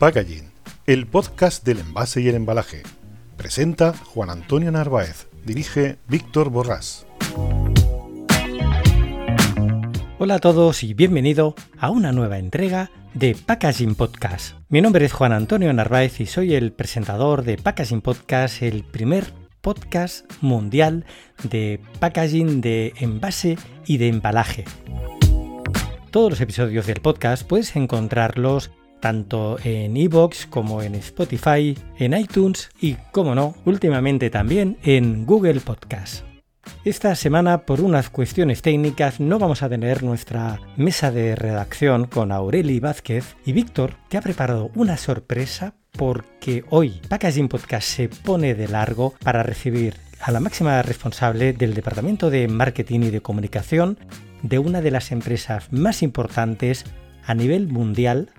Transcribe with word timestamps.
Packaging, 0.00 0.50
el 0.86 1.06
podcast 1.06 1.62
del 1.62 1.80
envase 1.80 2.22
y 2.22 2.28
el 2.30 2.34
embalaje. 2.34 2.82
Presenta 3.36 3.92
Juan 3.92 4.30
Antonio 4.30 4.72
Narváez, 4.72 5.28
dirige 5.44 5.98
Víctor 6.08 6.48
Borrás. 6.48 7.06
Hola 10.18 10.36
a 10.36 10.38
todos 10.38 10.84
y 10.84 10.94
bienvenido 10.94 11.54
a 11.78 11.90
una 11.90 12.12
nueva 12.12 12.38
entrega 12.38 12.90
de 13.12 13.36
Packaging 13.44 13.94
Podcast. 13.94 14.54
Mi 14.70 14.80
nombre 14.80 15.04
es 15.04 15.12
Juan 15.12 15.34
Antonio 15.34 15.70
Narváez 15.70 16.18
y 16.20 16.24
soy 16.24 16.54
el 16.54 16.72
presentador 16.72 17.42
de 17.42 17.58
Packaging 17.58 18.00
Podcast, 18.00 18.62
el 18.62 18.84
primer 18.84 19.34
podcast 19.60 20.24
mundial 20.40 21.04
de 21.42 21.78
packaging 21.98 22.62
de 22.62 22.94
envase 22.96 23.58
y 23.84 23.98
de 23.98 24.08
embalaje. 24.08 24.64
Todos 26.10 26.30
los 26.30 26.40
episodios 26.40 26.86
del 26.86 27.02
podcast 27.02 27.46
puedes 27.46 27.76
encontrarlos 27.76 28.70
tanto 29.00 29.58
en 29.64 29.96
iVoox 29.96 30.46
como 30.46 30.82
en 30.82 30.94
Spotify, 30.96 31.76
en 31.98 32.14
iTunes 32.14 32.70
y, 32.80 32.94
como 33.12 33.34
no, 33.34 33.54
últimamente 33.64 34.30
también 34.30 34.76
en 34.82 35.26
Google 35.26 35.60
Podcast. 35.60 36.24
Esta 36.84 37.14
semana, 37.14 37.66
por 37.66 37.80
unas 37.80 38.10
cuestiones 38.10 38.62
técnicas, 38.62 39.20
no 39.20 39.38
vamos 39.38 39.62
a 39.62 39.68
tener 39.68 40.02
nuestra 40.02 40.60
mesa 40.76 41.10
de 41.10 41.34
redacción 41.34 42.06
con 42.06 42.32
Aureli 42.32 42.80
Vázquez 42.80 43.36
y 43.44 43.52
Víctor, 43.52 43.96
que 44.08 44.16
ha 44.16 44.22
preparado 44.22 44.70
una 44.74 44.96
sorpresa 44.96 45.74
porque 45.92 46.64
hoy 46.70 47.00
Packaging 47.08 47.48
Podcast 47.48 47.88
se 47.88 48.08
pone 48.08 48.54
de 48.54 48.68
largo 48.68 49.14
para 49.22 49.42
recibir 49.42 49.94
a 50.20 50.30
la 50.30 50.40
máxima 50.40 50.82
responsable 50.82 51.52
del 51.52 51.74
Departamento 51.74 52.30
de 52.30 52.46
Marketing 52.48 53.00
y 53.00 53.10
de 53.10 53.22
Comunicación 53.22 53.98
de 54.42 54.58
una 54.58 54.80
de 54.80 54.90
las 54.90 55.12
empresas 55.12 55.72
más 55.72 56.02
importantes 56.02 56.84
a 57.24 57.34
nivel 57.34 57.68
mundial 57.68 58.30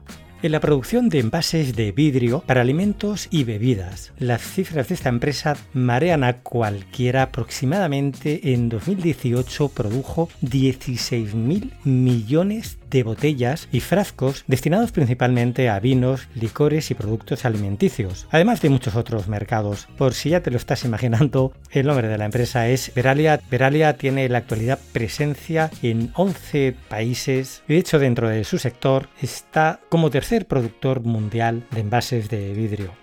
en 0.43 0.51
la 0.51 0.59
producción 0.59 1.09
de 1.09 1.19
envases 1.19 1.75
de 1.75 1.91
vidrio 1.91 2.43
para 2.45 2.61
alimentos 2.61 3.27
y 3.29 3.43
bebidas. 3.43 4.11
Las 4.17 4.41
cifras 4.41 4.87
de 4.87 4.95
esta 4.95 5.09
empresa 5.09 5.55
marean 5.73 6.23
a 6.23 6.41
cualquiera. 6.41 7.23
Aproximadamente 7.23 8.53
en 8.53 8.69
2018 8.69 9.69
produjo 9.69 10.29
16.000 10.41 11.71
millones 11.83 12.77
de 12.89 13.03
botellas 13.03 13.69
y 13.71 13.79
frascos 13.79 14.43
destinados 14.47 14.91
principalmente 14.91 15.69
a 15.69 15.79
vinos, 15.79 16.27
licores 16.35 16.91
y 16.91 16.95
productos 16.95 17.45
alimenticios, 17.45 18.27
además 18.31 18.61
de 18.61 18.69
muchos 18.69 18.95
otros 18.95 19.27
mercados. 19.27 19.87
Por 19.97 20.13
si 20.13 20.31
ya 20.31 20.41
te 20.41 20.51
lo 20.51 20.57
estás 20.57 20.83
imaginando, 20.83 21.53
el 21.71 21.87
nombre 21.87 22.07
de 22.07 22.17
la 22.17 22.25
empresa 22.25 22.67
es 22.67 22.91
Veralia. 22.93 23.39
Veralia 23.49 23.95
tiene 23.95 24.25
en 24.25 24.33
la 24.33 24.39
actualidad 24.39 24.79
presencia 24.91 25.71
en 25.81 26.11
11 26.15 26.75
países 26.89 27.63
y 27.67 27.73
de 27.73 27.79
hecho 27.79 27.99
dentro 27.99 28.27
de 28.27 28.43
su 28.43 28.57
sector 28.57 29.07
está 29.21 29.79
como 29.89 30.09
tercer 30.09 30.30
productor 30.39 31.01
mundial 31.03 31.65
de 31.71 31.81
envases 31.81 32.29
de 32.29 32.53
vidrio. 32.53 32.93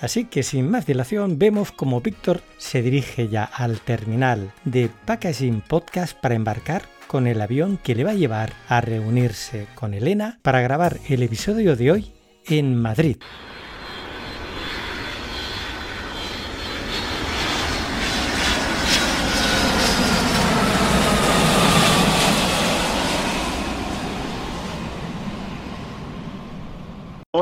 Así 0.00 0.26
que 0.26 0.42
sin 0.42 0.70
más 0.70 0.86
dilación 0.86 1.38
vemos 1.38 1.72
como 1.72 2.00
Víctor 2.00 2.40
se 2.56 2.82
dirige 2.82 3.28
ya 3.28 3.44
al 3.44 3.80
terminal 3.80 4.52
de 4.64 4.90
Packaging 5.06 5.60
Podcast 5.60 6.16
para 6.18 6.36
embarcar 6.36 6.82
con 7.08 7.26
el 7.26 7.40
avión 7.40 7.78
que 7.82 7.94
le 7.94 8.04
va 8.04 8.12
a 8.12 8.14
llevar 8.14 8.52
a 8.68 8.80
reunirse 8.80 9.66
con 9.74 9.94
Elena 9.94 10.38
para 10.42 10.60
grabar 10.60 10.98
el 11.08 11.22
episodio 11.22 11.74
de 11.74 11.90
hoy 11.90 12.12
en 12.46 12.76
Madrid. 12.76 13.16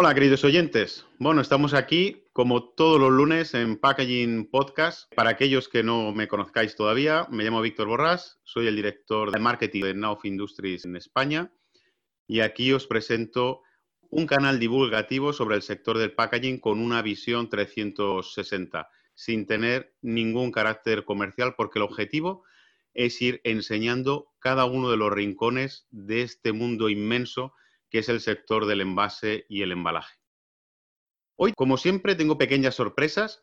Hola, 0.06 0.14
queridos 0.14 0.44
oyentes. 0.44 1.04
Bueno, 1.18 1.40
estamos 1.40 1.74
aquí 1.74 2.22
como 2.32 2.62
todos 2.62 3.00
los 3.00 3.10
lunes 3.10 3.54
en 3.54 3.76
Packaging 3.76 4.48
Podcast. 4.48 5.12
Para 5.16 5.30
aquellos 5.30 5.68
que 5.68 5.82
no 5.82 6.12
me 6.12 6.28
conozcáis 6.28 6.76
todavía, 6.76 7.26
me 7.28 7.42
llamo 7.42 7.60
Víctor 7.60 7.88
Borrás, 7.88 8.38
soy 8.44 8.68
el 8.68 8.76
director 8.76 9.32
de 9.32 9.40
marketing 9.40 9.82
de 9.82 9.94
Nauf 9.94 10.24
Industries 10.24 10.84
en 10.84 10.94
España 10.94 11.52
y 12.28 12.38
aquí 12.38 12.72
os 12.72 12.86
presento 12.86 13.62
un 14.08 14.28
canal 14.28 14.60
divulgativo 14.60 15.32
sobre 15.32 15.56
el 15.56 15.62
sector 15.62 15.98
del 15.98 16.12
packaging 16.12 16.60
con 16.60 16.78
una 16.78 17.02
visión 17.02 17.50
360, 17.50 18.88
sin 19.16 19.44
tener 19.44 19.92
ningún 20.02 20.52
carácter 20.52 21.04
comercial, 21.04 21.56
porque 21.56 21.80
el 21.80 21.82
objetivo 21.82 22.44
es 22.94 23.20
ir 23.20 23.40
enseñando 23.42 24.28
cada 24.38 24.66
uno 24.66 24.88
de 24.88 24.98
los 24.98 25.12
rincones 25.12 25.88
de 25.90 26.22
este 26.22 26.52
mundo 26.52 26.90
inmenso 26.90 27.54
que 27.90 27.98
es 27.98 28.08
el 28.08 28.20
sector 28.20 28.66
del 28.66 28.80
envase 28.80 29.46
y 29.48 29.62
el 29.62 29.72
embalaje. 29.72 30.16
Hoy, 31.36 31.52
como 31.52 31.76
siempre, 31.76 32.14
tengo 32.14 32.38
pequeñas 32.38 32.74
sorpresas 32.74 33.42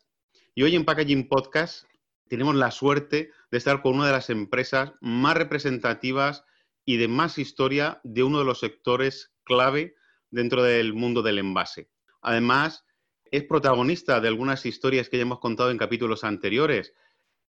y 0.54 0.62
hoy 0.62 0.74
en 0.74 0.84
Packaging 0.84 1.28
Podcast 1.28 1.84
tenemos 2.28 2.54
la 2.54 2.70
suerte 2.70 3.30
de 3.50 3.58
estar 3.58 3.82
con 3.82 3.94
una 3.96 4.06
de 4.06 4.12
las 4.12 4.30
empresas 4.30 4.92
más 5.00 5.36
representativas 5.36 6.44
y 6.84 6.96
de 6.96 7.08
más 7.08 7.38
historia 7.38 8.00
de 8.02 8.22
uno 8.22 8.38
de 8.38 8.44
los 8.44 8.60
sectores 8.60 9.32
clave 9.44 9.94
dentro 10.30 10.62
del 10.62 10.94
mundo 10.94 11.22
del 11.22 11.38
envase. 11.38 11.90
Además, 12.20 12.84
es 13.30 13.44
protagonista 13.44 14.20
de 14.20 14.28
algunas 14.28 14.64
historias 14.66 15.08
que 15.08 15.16
ya 15.16 15.22
hemos 15.22 15.40
contado 15.40 15.70
en 15.70 15.78
capítulos 15.78 16.24
anteriores, 16.24 16.94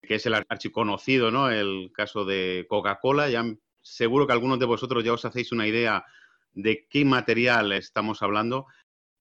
que 0.02 0.16
es 0.16 0.26
el 0.26 0.34
archiconocido, 0.34 1.32
¿no? 1.32 1.50
El 1.50 1.92
caso 1.94 2.26
de 2.26 2.66
Coca-Cola. 2.70 3.30
Ya 3.30 3.46
seguro 3.82 4.28
que 4.28 4.34
algunos 4.34 4.60
de 4.60 4.66
vosotros 4.66 5.04
ya 5.04 5.14
os 5.14 5.26
hacéis 5.26 5.52
una 5.52 5.68
idea 5.68 6.06
de 6.56 6.88
qué 6.90 7.06
material 7.06 7.72
estamos 7.74 8.24
hablando 8.24 8.66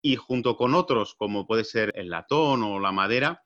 y 0.01 0.17
junto 0.17 0.57
con 0.57 0.75
otros, 0.75 1.15
como 1.15 1.47
puede 1.47 1.65
ser 1.65 1.93
el 1.97 2.11
latón 2.11 2.63
o 2.63 2.81
la 2.81 2.93
madera, 2.93 3.45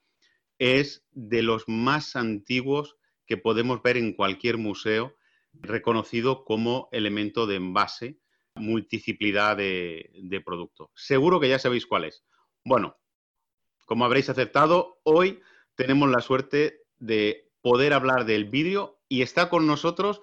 es 0.59 1.04
de 1.10 1.43
los 1.43 1.65
más 1.69 2.16
antiguos 2.16 2.97
que 3.27 3.37
podemos 3.37 3.82
ver 3.82 3.97
en 3.97 4.12
cualquier 4.12 4.59
museo, 4.59 5.16
reconocido 5.53 6.44
como 6.44 6.88
elemento 6.93 7.47
de 7.47 7.56
envase, 7.56 8.19
multiplicidad 8.56 9.56
de, 9.56 10.43
producto. 10.44 10.91
Seguro 10.94 11.41
que 11.41 11.48
ya 11.48 11.59
sabéis 11.59 11.87
cuál 11.87 12.04
es. 12.04 12.25
Bueno, 12.65 12.97
como 13.87 14.04
habréis 14.04 14.28
aceptado, 14.28 15.00
hoy 15.04 15.41
tenemos 15.75 16.10
la 16.10 16.21
suerte 16.21 16.82
de 16.98 17.50
poder 17.60 17.93
hablar 17.93 18.25
del 18.25 18.47
vídeo 18.47 19.00
y 19.09 19.22
está 19.22 19.48
con 19.48 19.66
nosotros 19.66 20.21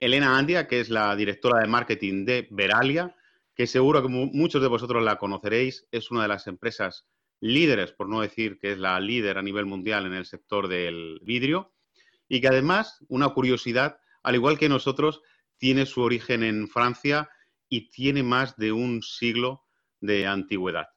Elena 0.00 0.38
Andia, 0.38 0.66
que 0.66 0.80
es 0.80 0.88
la 0.88 1.14
directora 1.16 1.60
de 1.60 1.68
marketing 1.68 2.24
de 2.24 2.48
Veralia, 2.50 3.14
que 3.54 3.66
seguro 3.66 4.02
que 4.02 4.08
muchos 4.08 4.60
de 4.60 4.68
vosotros 4.68 5.02
la 5.02 5.16
conoceréis, 5.16 5.86
es 5.90 6.10
una 6.10 6.22
de 6.22 6.28
las 6.28 6.46
empresas 6.46 7.06
líderes, 7.40 7.92
por 7.92 8.08
no 8.08 8.20
decir 8.20 8.58
que 8.58 8.72
es 8.72 8.78
la 8.78 8.98
líder 9.00 9.38
a 9.38 9.42
nivel 9.42 9.66
mundial 9.66 10.06
en 10.06 10.12
el 10.12 10.26
sector 10.26 10.68
del 10.68 11.20
vidrio, 11.22 11.72
y 12.28 12.40
que 12.40 12.48
además, 12.48 12.98
una 13.08 13.28
curiosidad, 13.30 13.98
al 14.22 14.34
igual 14.34 14.58
que 14.58 14.68
nosotros, 14.68 15.22
tiene 15.58 15.86
su 15.86 16.02
origen 16.02 16.42
en 16.42 16.68
Francia 16.68 17.30
y 17.68 17.90
tiene 17.90 18.22
más 18.22 18.56
de 18.56 18.72
un 18.72 19.02
siglo 19.02 19.64
de 20.00 20.26
antigüedad. 20.26 20.88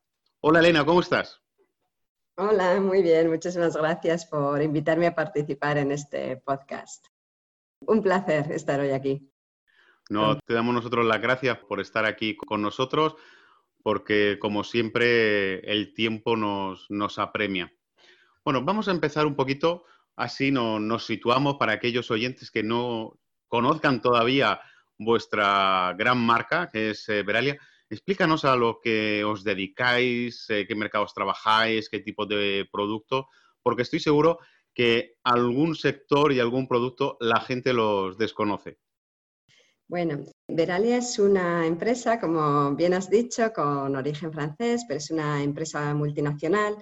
Hola 0.41 0.59
Elena, 0.59 0.85
¿cómo 0.85 1.01
estás? 1.01 1.41
Hola, 2.35 2.79
muy 2.79 3.03
bien, 3.03 3.29
muchísimas 3.29 3.75
gracias 3.75 4.25
por 4.25 4.61
invitarme 4.61 5.07
a 5.07 5.15
participar 5.15 5.77
en 5.77 5.91
este 5.91 6.37
podcast. 6.37 7.05
Un 7.81 8.01
placer 8.01 8.51
estar 8.51 8.79
hoy 8.79 8.91
aquí. 8.91 9.29
No, 10.09 10.39
te 10.39 10.53
damos 10.53 10.73
nosotros 10.73 11.05
las 11.05 11.21
gracias 11.21 11.57
por 11.59 11.79
estar 11.79 12.05
aquí 12.05 12.35
con 12.35 12.61
nosotros, 12.61 13.15
porque 13.83 14.37
como 14.39 14.63
siempre 14.63 15.59
el 15.71 15.93
tiempo 15.93 16.35
nos, 16.35 17.19
apremia. 17.19 17.71
Bueno, 18.43 18.63
vamos 18.63 18.87
a 18.87 18.91
empezar 18.91 19.25
un 19.25 19.35
poquito, 19.35 19.83
así 20.15 20.51
nos 20.51 21.05
situamos 21.05 21.55
para 21.57 21.73
aquellos 21.73 22.09
oyentes 22.09 22.49
que 22.49 22.63
no 22.63 23.19
conozcan 23.47 24.01
todavía 24.01 24.59
vuestra 24.97 25.93
gran 25.97 26.17
marca, 26.17 26.69
que 26.71 26.91
es 26.91 27.07
eh, 27.09 27.23
Veralia. 27.23 27.57
Explícanos 27.89 28.45
a 28.45 28.55
lo 28.55 28.79
que 28.81 29.23
os 29.23 29.43
dedicáis, 29.43 30.49
eh, 30.49 30.65
qué 30.67 30.75
mercados 30.75 31.13
trabajáis, 31.13 31.89
qué 31.89 31.99
tipo 31.99 32.25
de 32.25 32.67
producto, 32.71 33.27
porque 33.63 33.83
estoy 33.83 33.99
seguro 33.99 34.39
que 34.79 35.17
algún 35.25 35.75
sector 35.75 36.31
y 36.31 36.39
algún 36.39 36.65
producto 36.65 37.17
la 37.19 37.41
gente 37.41 37.73
los 37.73 38.17
desconoce? 38.17 38.79
Bueno, 39.89 40.23
Veralia 40.47 40.95
es 40.95 41.19
una 41.19 41.67
empresa, 41.67 42.17
como 42.17 42.73
bien 42.75 42.93
has 42.93 43.09
dicho, 43.09 43.51
con 43.51 43.93
origen 43.93 44.31
francés, 44.31 44.85
pero 44.87 44.99
es 44.99 45.11
una 45.11 45.43
empresa 45.43 45.93
multinacional. 45.93 46.77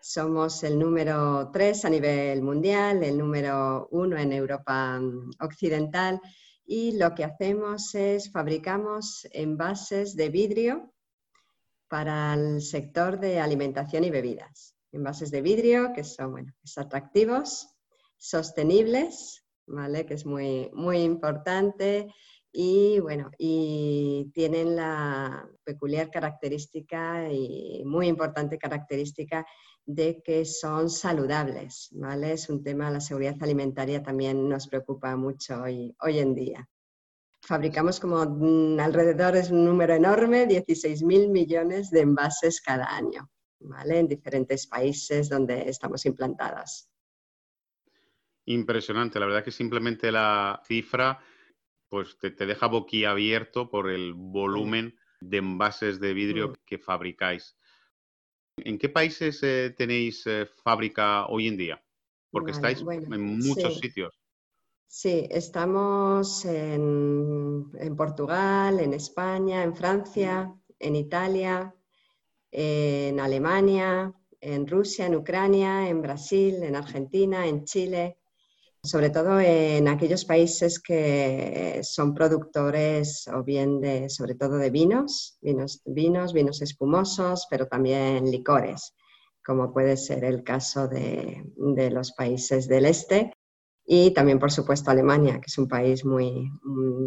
Somos 0.00 0.62
el 0.62 0.78
número 0.78 1.50
tres 1.52 1.84
a 1.84 1.90
nivel 1.90 2.42
mundial, 2.42 3.02
el 3.02 3.18
número 3.18 3.88
uno 3.90 4.16
en 4.16 4.32
Europa 4.32 5.00
mm, 5.00 5.32
Occidental 5.40 6.20
y 6.64 6.96
lo 6.96 7.12
que 7.12 7.24
hacemos 7.24 7.92
es 7.96 8.30
fabricamos 8.30 9.26
envases 9.32 10.14
de 10.14 10.28
vidrio 10.28 10.94
para 11.88 12.34
el 12.34 12.62
sector 12.62 13.18
de 13.18 13.40
alimentación 13.40 14.04
y 14.04 14.10
bebidas 14.10 14.71
envases 14.92 15.30
de 15.30 15.42
vidrio 15.42 15.92
que 15.94 16.04
son 16.04 16.32
bueno, 16.32 16.52
atractivos, 16.76 17.68
sostenibles, 18.16 19.44
¿vale? 19.66 20.06
que 20.06 20.14
es 20.14 20.26
muy, 20.26 20.70
muy 20.72 20.98
importante, 20.98 22.08
y 22.54 23.00
bueno, 23.00 23.30
y 23.38 24.30
tienen 24.34 24.76
la 24.76 25.48
peculiar 25.64 26.10
característica 26.10 27.32
y 27.32 27.82
muy 27.86 28.08
importante 28.08 28.58
característica 28.58 29.46
de 29.86 30.22
que 30.22 30.44
son 30.44 30.90
saludables, 30.90 31.88
¿vale? 31.92 32.32
Es 32.32 32.50
un 32.50 32.62
tema, 32.62 32.90
la 32.90 33.00
seguridad 33.00 33.36
alimentaria 33.40 34.02
también 34.02 34.48
nos 34.48 34.68
preocupa 34.68 35.16
mucho 35.16 35.62
hoy, 35.62 35.96
hoy 36.00 36.18
en 36.18 36.34
día. 36.34 36.68
Fabricamos 37.40 37.98
como 37.98 38.24
mm, 38.24 38.78
alrededor, 38.78 39.34
es 39.36 39.50
un 39.50 39.64
número 39.64 39.94
enorme, 39.94 40.46
16.000 40.46 41.30
millones 41.30 41.90
de 41.90 42.00
envases 42.00 42.60
cada 42.60 42.94
año, 42.94 43.30
¿vale? 43.64 43.98
En 43.98 44.08
diferentes 44.08 44.66
países 44.66 45.28
donde 45.28 45.68
estamos 45.68 46.04
implantadas. 46.06 46.90
Impresionante, 48.46 49.20
la 49.20 49.26
verdad 49.26 49.44
que 49.44 49.50
simplemente 49.50 50.10
la 50.10 50.60
cifra 50.66 51.20
pues 51.88 52.16
te, 52.18 52.30
deja 52.30 52.66
boquiabierto 52.68 53.68
por 53.68 53.90
el 53.90 54.14
volumen 54.14 54.98
de 55.20 55.36
envases 55.36 56.00
de 56.00 56.14
vidrio 56.14 56.48
mm. 56.48 56.54
que 56.64 56.78
fabricáis. 56.78 57.56
¿En 58.56 58.78
qué 58.78 58.88
países 58.88 59.42
eh, 59.42 59.74
tenéis 59.76 60.26
eh, 60.26 60.46
fábrica 60.46 61.26
hoy 61.26 61.48
en 61.48 61.56
día? 61.56 61.84
Porque 62.30 62.52
estáis 62.52 62.80
en 62.80 63.38
muchos 63.38 63.78
sitios. 63.78 64.22
Sí, 64.94 65.26
estamos 65.30 66.44
en, 66.44 67.70
Portugal, 67.96 68.78
en 68.78 68.92
España, 68.92 69.62
en 69.62 69.74
Francia, 69.74 70.54
en 70.78 70.96
Italia, 70.96 71.74
en 72.52 73.18
Alemania, 73.18 74.12
en 74.40 74.66
Rusia, 74.66 75.06
en 75.06 75.16
Ucrania, 75.16 75.88
en 75.88 76.02
Brasil, 76.02 76.62
en 76.62 76.76
Argentina, 76.76 77.46
en 77.46 77.64
Chile, 77.64 78.18
sobre 78.84 79.10
todo 79.10 79.38
en 79.38 79.86
aquellos 79.86 80.24
países 80.24 80.80
que 80.80 81.80
son 81.84 82.12
productores 82.14 83.28
o 83.28 83.44
bien 83.44 83.80
de, 83.80 84.10
sobre 84.10 84.34
todo 84.34 84.56
de 84.56 84.70
vinos, 84.70 85.38
vinos, 85.40 85.80
vinos, 85.84 86.32
vinos 86.32 86.60
espumosos, 86.62 87.46
pero 87.48 87.68
también 87.68 88.28
licores, 88.28 88.94
como 89.44 89.72
puede 89.72 89.96
ser 89.96 90.24
el 90.24 90.42
caso 90.42 90.88
de, 90.88 91.44
los 91.90 92.12
países 92.12 92.66
del 92.66 92.86
este. 92.86 93.32
Y 93.84 94.12
también, 94.12 94.40
por 94.40 94.50
supuesto, 94.50 94.90
Alemania, 94.90 95.40
que 95.40 95.46
es 95.46 95.58
un 95.58 95.68
país 95.68 96.04
muy 96.04 96.50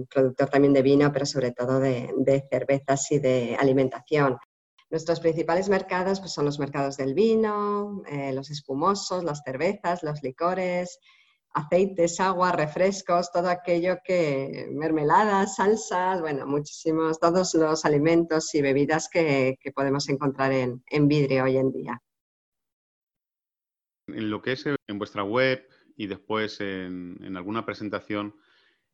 productor 0.09 0.49
también 0.49 0.73
de 0.73 0.81
vino, 0.81 1.11
pero 1.11 1.25
sobre 1.25 1.51
todo 1.51 1.79
de, 1.79 2.47
cervezas 2.49 3.11
y 3.11 3.19
de 3.19 3.57
alimentación. 3.59 4.37
Nuestros 4.89 5.19
principales 5.19 5.67
mercados 5.67 6.19
pues, 6.19 6.33
son 6.33 6.45
los 6.45 6.59
mercados 6.59 6.97
del 6.97 7.13
vino, 7.13 8.03
eh, 8.07 8.31
los 8.33 8.51
espumosos, 8.51 9.23
las 9.23 9.41
cervezas, 9.43 10.03
los 10.03 10.21
licores, 10.21 10.99
aceites, 11.55 12.19
agua, 12.19 12.51
refrescos, 12.51 13.31
todo 13.31 13.49
aquello 13.49 13.97
que, 14.03 14.67
mermeladas, 14.71 15.55
salsas, 15.55 16.21
bueno, 16.21 16.45
muchísimos, 16.45 17.19
todos 17.19 17.55
los 17.55 17.85
alimentos 17.85 18.53
y 18.53 18.61
bebidas 18.61 19.09
que, 19.09 19.57
podemos 19.73 20.07
encontrar 20.09 20.51
en, 20.51 21.07
vidrio 21.07 21.45
hoy 21.45 21.57
en 21.57 21.71
día. 21.71 22.01
En 24.07 24.29
lo 24.29 24.41
que 24.41 24.51
es 24.51 24.65
en 24.65 24.99
vuestra 24.99 25.23
web 25.23 25.67
y 25.95 26.07
después 26.07 26.59
en, 26.59 27.17
en 27.23 27.37
alguna 27.37 27.65
presentación, 27.65 28.35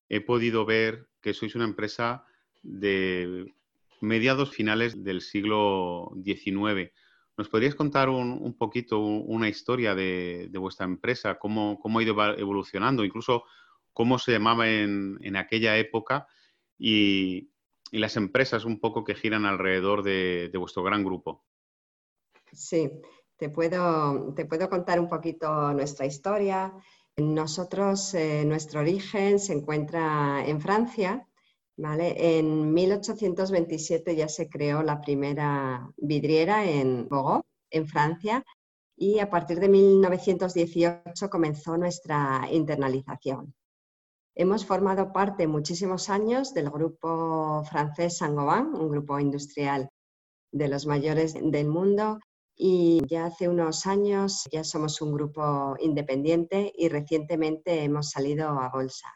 he 0.07 0.21
podido 0.21 0.65
ver 0.65 1.09
que 1.19 1.33
sois 1.33 1.55
una 1.55 1.65
empresa 1.65 2.25
de 2.61 3.53
mediados 4.01 4.51
finales 4.51 5.03
del 5.03 5.21
siglo 5.21 6.11
XIX. 6.23 6.91
¿Nos 7.37 7.49
podrías 7.49 7.75
contar 7.75 8.09
un, 8.09 8.55
poquito 8.57 8.99
una 8.99 9.47
historia 9.47 9.95
de, 9.95 10.49
vuestra 10.59 10.85
empresa? 10.85 11.39
Cómo, 11.39 11.79
ha 11.83 12.03
ido 12.03 12.15
evolucionando? 12.37 13.05
Incluso 13.05 13.43
cómo 13.93 14.19
se 14.19 14.33
llamaba 14.33 14.69
en, 14.69 15.35
aquella 15.35 15.77
época 15.77 16.27
y, 16.77 17.49
las 17.91 18.15
empresas 18.15 18.63
un 18.63 18.79
poco 18.79 19.03
que 19.03 19.15
giran 19.15 19.45
alrededor 19.45 20.01
de, 20.01 20.49
vuestro 20.57 20.81
gran 20.81 21.03
grupo. 21.03 21.43
Sí, 22.53 22.89
te 23.35 23.49
puedo, 23.49 24.33
te 24.33 24.45
puedo 24.45 24.69
contar 24.69 24.99
un 24.99 25.09
poquito 25.09 25.73
nuestra 25.73 26.05
historia. 26.05 26.73
Nosotros, 27.17 28.13
eh, 28.13 28.45
nuestro 28.45 28.79
origen 28.79 29.39
se 29.39 29.53
encuentra 29.53 30.45
en 30.45 30.61
Francia 30.61 31.27
en 31.83 32.73
1827 32.73 34.15
ya 34.15 34.27
se 34.27 34.49
creó 34.49 34.83
la 34.83 35.01
primera 35.01 35.89
vidriera 35.97 36.63
en 36.65 37.07
Bogotá, 37.09 37.45
en 37.71 37.87
Francia, 37.87 38.43
y 38.95 39.19
a 39.19 39.29
partir 39.29 39.59
de 39.59 39.69
1918 39.69 41.29
comenzó 41.29 41.77
nuestra 41.77 42.47
internalización. 42.51 43.53
Hemos 44.35 44.65
formado 44.65 45.11
parte 45.11 45.47
muchísimos 45.47 46.09
años 46.09 46.53
del 46.53 46.69
grupo 46.69 47.63
francés 47.69 48.17
Saint-Gobain, 48.17 48.67
un 48.75 48.89
grupo 48.89 49.19
industrial 49.19 49.89
de 50.51 50.67
los 50.67 50.85
mayores 50.85 51.33
del 51.33 51.67
mundo, 51.67 52.19
y 52.55 53.01
ya 53.07 53.25
hace 53.25 53.49
unos 53.49 53.87
años 53.87 54.47
ya 54.51 54.63
somos 54.63 55.01
un 55.01 55.13
grupo 55.13 55.75
independiente 55.79 56.71
y 56.75 56.89
recientemente 56.89 57.83
hemos 57.83 58.11
salido 58.11 58.49
a 58.49 58.69
bolsa. 58.69 59.07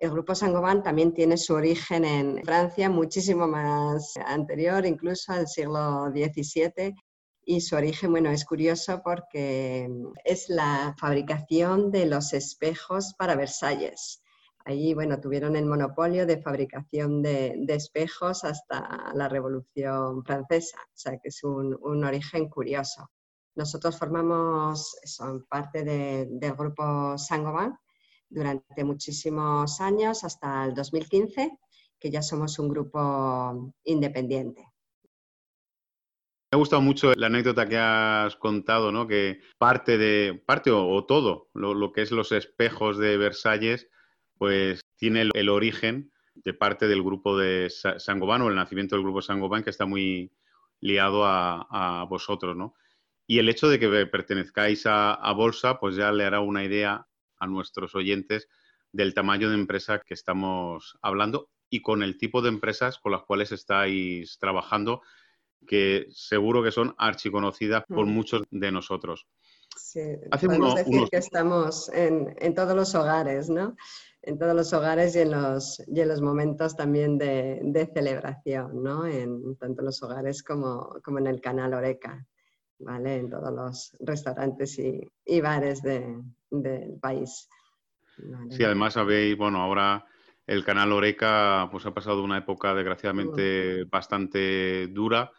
El 0.00 0.10
grupo 0.10 0.32
Saint-Gobain 0.32 0.80
también 0.80 1.12
tiene 1.12 1.36
su 1.36 1.54
origen 1.54 2.04
en 2.04 2.44
Francia, 2.44 2.88
muchísimo 2.88 3.48
más 3.48 4.16
anterior, 4.24 4.86
incluso 4.86 5.32
al 5.32 5.48
siglo 5.48 6.06
XVII. 6.12 6.94
Y 7.44 7.60
su 7.60 7.74
origen, 7.74 8.12
bueno, 8.12 8.30
es 8.30 8.44
curioso 8.44 9.00
porque 9.02 9.88
es 10.24 10.48
la 10.50 10.94
fabricación 11.00 11.90
de 11.90 12.06
los 12.06 12.32
espejos 12.32 13.14
para 13.18 13.34
Versalles. 13.34 14.22
Allí, 14.64 14.94
bueno, 14.94 15.18
tuvieron 15.18 15.56
el 15.56 15.66
monopolio 15.66 16.26
de 16.26 16.42
fabricación 16.42 17.20
de, 17.20 17.56
espejos 17.68 18.44
hasta 18.44 19.10
la 19.14 19.28
Revolución 19.28 20.22
Francesa, 20.24 20.78
o 20.78 20.96
sea 20.96 21.18
que 21.18 21.30
es 21.30 21.42
un, 21.42 22.04
origen 22.04 22.48
curioso. 22.48 23.10
Nosotros 23.56 23.98
formamos, 23.98 24.96
son 25.04 25.44
parte 25.46 25.82
del 25.82 26.54
grupo 26.54 27.18
Saint-Gobain, 27.18 27.72
durante 28.28 28.84
muchísimos 28.84 29.80
años, 29.80 30.24
hasta 30.24 30.64
el 30.64 30.74
2015, 30.74 31.58
que 31.98 32.10
ya 32.10 32.22
somos 32.22 32.58
un 32.58 32.68
grupo 32.68 33.72
independiente. 33.84 34.62
Me 36.50 36.56
ha 36.56 36.58
gustado 36.58 36.80
mucho 36.80 37.12
la 37.14 37.26
anécdota 37.26 37.68
que 37.68 37.76
has 37.76 38.36
contado, 38.36 38.90
¿no? 38.90 39.06
Que 39.06 39.40
parte 39.58 39.98
de, 39.98 40.42
parte 40.46 40.70
o, 40.70 41.04
todo, 41.04 41.50
lo, 41.52 41.92
que 41.92 42.00
es 42.00 42.10
los 42.10 42.32
espejos 42.32 42.96
de 42.96 43.18
Versalles, 43.18 43.90
pues 44.38 44.80
tiene 44.96 45.28
el, 45.34 45.48
origen 45.50 46.10
de 46.34 46.54
parte 46.54 46.88
del 46.88 47.02
grupo 47.02 47.36
de 47.36 47.68
Sangoban 47.68 48.40
o 48.40 48.48
el 48.48 48.54
nacimiento 48.54 48.94
del 48.94 49.04
grupo 49.04 49.20
Sangoban, 49.20 49.62
que 49.62 49.68
está 49.68 49.84
muy 49.84 50.32
liado 50.80 51.26
a, 51.26 52.06
vosotros, 52.08 52.56
¿no? 52.56 52.74
Y 53.26 53.40
el 53.40 53.50
hecho 53.50 53.68
de 53.68 53.78
que 53.78 54.06
pertenezcáis 54.06 54.84
a, 54.86 55.32
Bolsa, 55.32 55.78
pues 55.78 55.96
ya 55.96 56.12
le 56.12 56.24
hará 56.24 56.40
una 56.40 56.64
idea 56.64 57.07
a 57.38 57.46
nuestros 57.46 57.94
oyentes 57.94 58.48
del 58.92 59.14
tamaño 59.14 59.48
de 59.48 59.54
empresa 59.54 60.00
que 60.00 60.14
estamos 60.14 60.98
hablando 61.02 61.50
y 61.70 61.82
con 61.82 62.02
el 62.02 62.16
tipo 62.16 62.42
de 62.42 62.48
empresas 62.48 62.98
con 62.98 63.12
las 63.12 63.22
cuales 63.22 63.52
estáis 63.52 64.38
trabajando, 64.38 65.02
que 65.66 66.06
seguro 66.10 66.62
que 66.62 66.72
son 66.72 66.94
archiconocidas 66.98 67.84
por 67.86 68.06
mm. 68.06 68.10
muchos 68.10 68.42
de 68.50 68.72
nosotros. 68.72 69.26
Sí, 69.76 70.00
podemos 70.40 70.74
decir 70.74 71.08
que 71.10 71.18
estamos 71.18 71.88
en, 71.90 72.54
todos 72.54 72.74
los 72.74 72.94
hogares, 72.94 73.48
¿no? 73.48 73.76
En 74.22 74.38
todos 74.38 74.54
los 74.54 74.72
hogares 74.72 75.14
y 75.14 75.20
en 75.20 75.30
los, 75.30 75.82
y 75.86 76.00
en 76.00 76.08
los 76.08 76.20
momentos 76.20 76.74
también 76.74 77.18
de, 77.18 77.90
celebración, 77.94 78.82
¿no? 78.82 79.06
En 79.06 79.56
tanto 79.56 79.82
en 79.82 79.86
los 79.86 80.02
hogares 80.02 80.42
como, 80.42 80.96
como 81.04 81.18
en 81.18 81.28
el 81.28 81.40
canal 81.40 81.74
Oreca. 81.74 82.26
¿Vale? 82.78 83.16
En 83.16 83.30
todos 83.30 83.52
los 83.52 83.96
restaurantes 84.00 84.78
y, 84.78 85.40
bares 85.40 85.82
del 85.82 86.98
país. 87.00 87.48
Sí, 88.50 88.64
además 88.64 88.94
sabéis, 88.94 89.36
bueno, 89.36 89.60
ahora 89.60 90.04
el 90.46 90.64
canal 90.64 90.92
Oreca 90.92 91.68
pues 91.70 91.86
ha 91.86 91.94
pasado 91.94 92.22
una 92.22 92.38
época 92.38 92.74
desgraciadamente 92.74 93.84
bastante 93.84 94.88
dura 94.88 95.30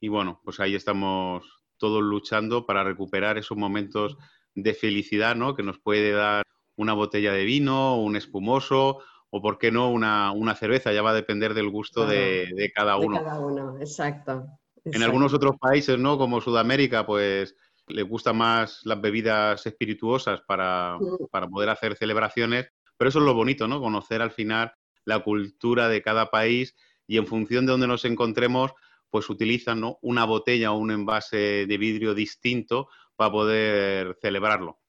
y 0.00 0.08
bueno, 0.08 0.40
pues 0.42 0.58
ahí 0.58 0.74
estamos 0.74 1.62
todos 1.76 2.02
luchando 2.02 2.66
para 2.66 2.82
recuperar 2.82 3.38
esos 3.38 3.56
momentos 3.56 4.16
de 4.54 4.74
felicidad, 4.74 5.36
¿no? 5.36 5.54
Que 5.54 5.62
nos 5.62 5.78
puede 5.78 6.12
dar 6.12 6.42
una 6.76 6.92
botella 6.92 7.32
de 7.32 7.44
vino, 7.44 8.00
un 8.00 8.16
espumoso 8.16 9.00
o, 9.30 9.42
¿por 9.42 9.58
qué 9.58 9.70
no, 9.70 9.90
una, 9.90 10.54
cerveza? 10.56 10.92
Ya 10.92 11.02
va 11.02 11.10
a 11.10 11.14
depender 11.14 11.54
del 11.54 11.68
gusto 11.68 12.06
de, 12.06 12.48
de, 12.54 12.72
cada 12.72 12.96
uno. 12.96 13.18
De 13.18 13.24
cada 13.24 13.40
uno, 13.40 13.78
exacto. 13.78 14.46
En 14.84 15.02
algunos 15.02 15.32
otros 15.32 15.56
países, 15.58 15.98
¿no? 15.98 16.18
Como 16.18 16.40
Sudamérica, 16.40 17.06
pues 17.06 17.56
le 17.86 18.02
gustan 18.02 18.36
más 18.36 18.80
las 18.84 19.00
bebidas 19.00 19.66
espirituosas 19.66 20.40
para, 20.42 20.98
poder 21.50 21.68
hacer 21.68 21.96
celebraciones, 21.96 22.68
pero 22.96 23.08
eso 23.08 23.18
es 23.18 23.24
lo 23.24 23.34
bonito, 23.34 23.68
¿no? 23.68 23.80
Conocer 23.80 24.22
al 24.22 24.30
final 24.30 24.72
la 25.04 25.20
cultura 25.20 25.88
de 25.88 26.02
cada 26.02 26.30
país 26.30 26.74
y 27.06 27.18
en 27.18 27.26
función 27.26 27.66
de 27.66 27.72
donde 27.72 27.86
nos 27.86 28.04
encontremos, 28.04 28.72
pues 29.10 29.28
utilizan 29.28 29.82
una 30.00 30.24
botella 30.24 30.72
o 30.72 30.78
un 30.78 30.90
envase 30.90 31.66
de 31.66 31.78
vidrio 31.78 32.14
distinto 32.14 32.88
para 33.16 33.30
poder 33.30 34.16
celebrarlo. 34.20 34.80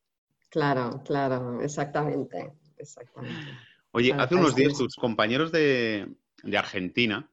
Claro, 0.50 1.02
claro, 1.04 1.62
exactamente, 1.62 2.54
exactamente. 2.78 3.52
Oye, 3.92 4.14
hace 4.14 4.36
unos 4.36 4.56
días 4.56 4.78
tus 4.78 4.96
compañeros 4.96 5.52
de, 5.52 6.08
Argentina 6.58 7.30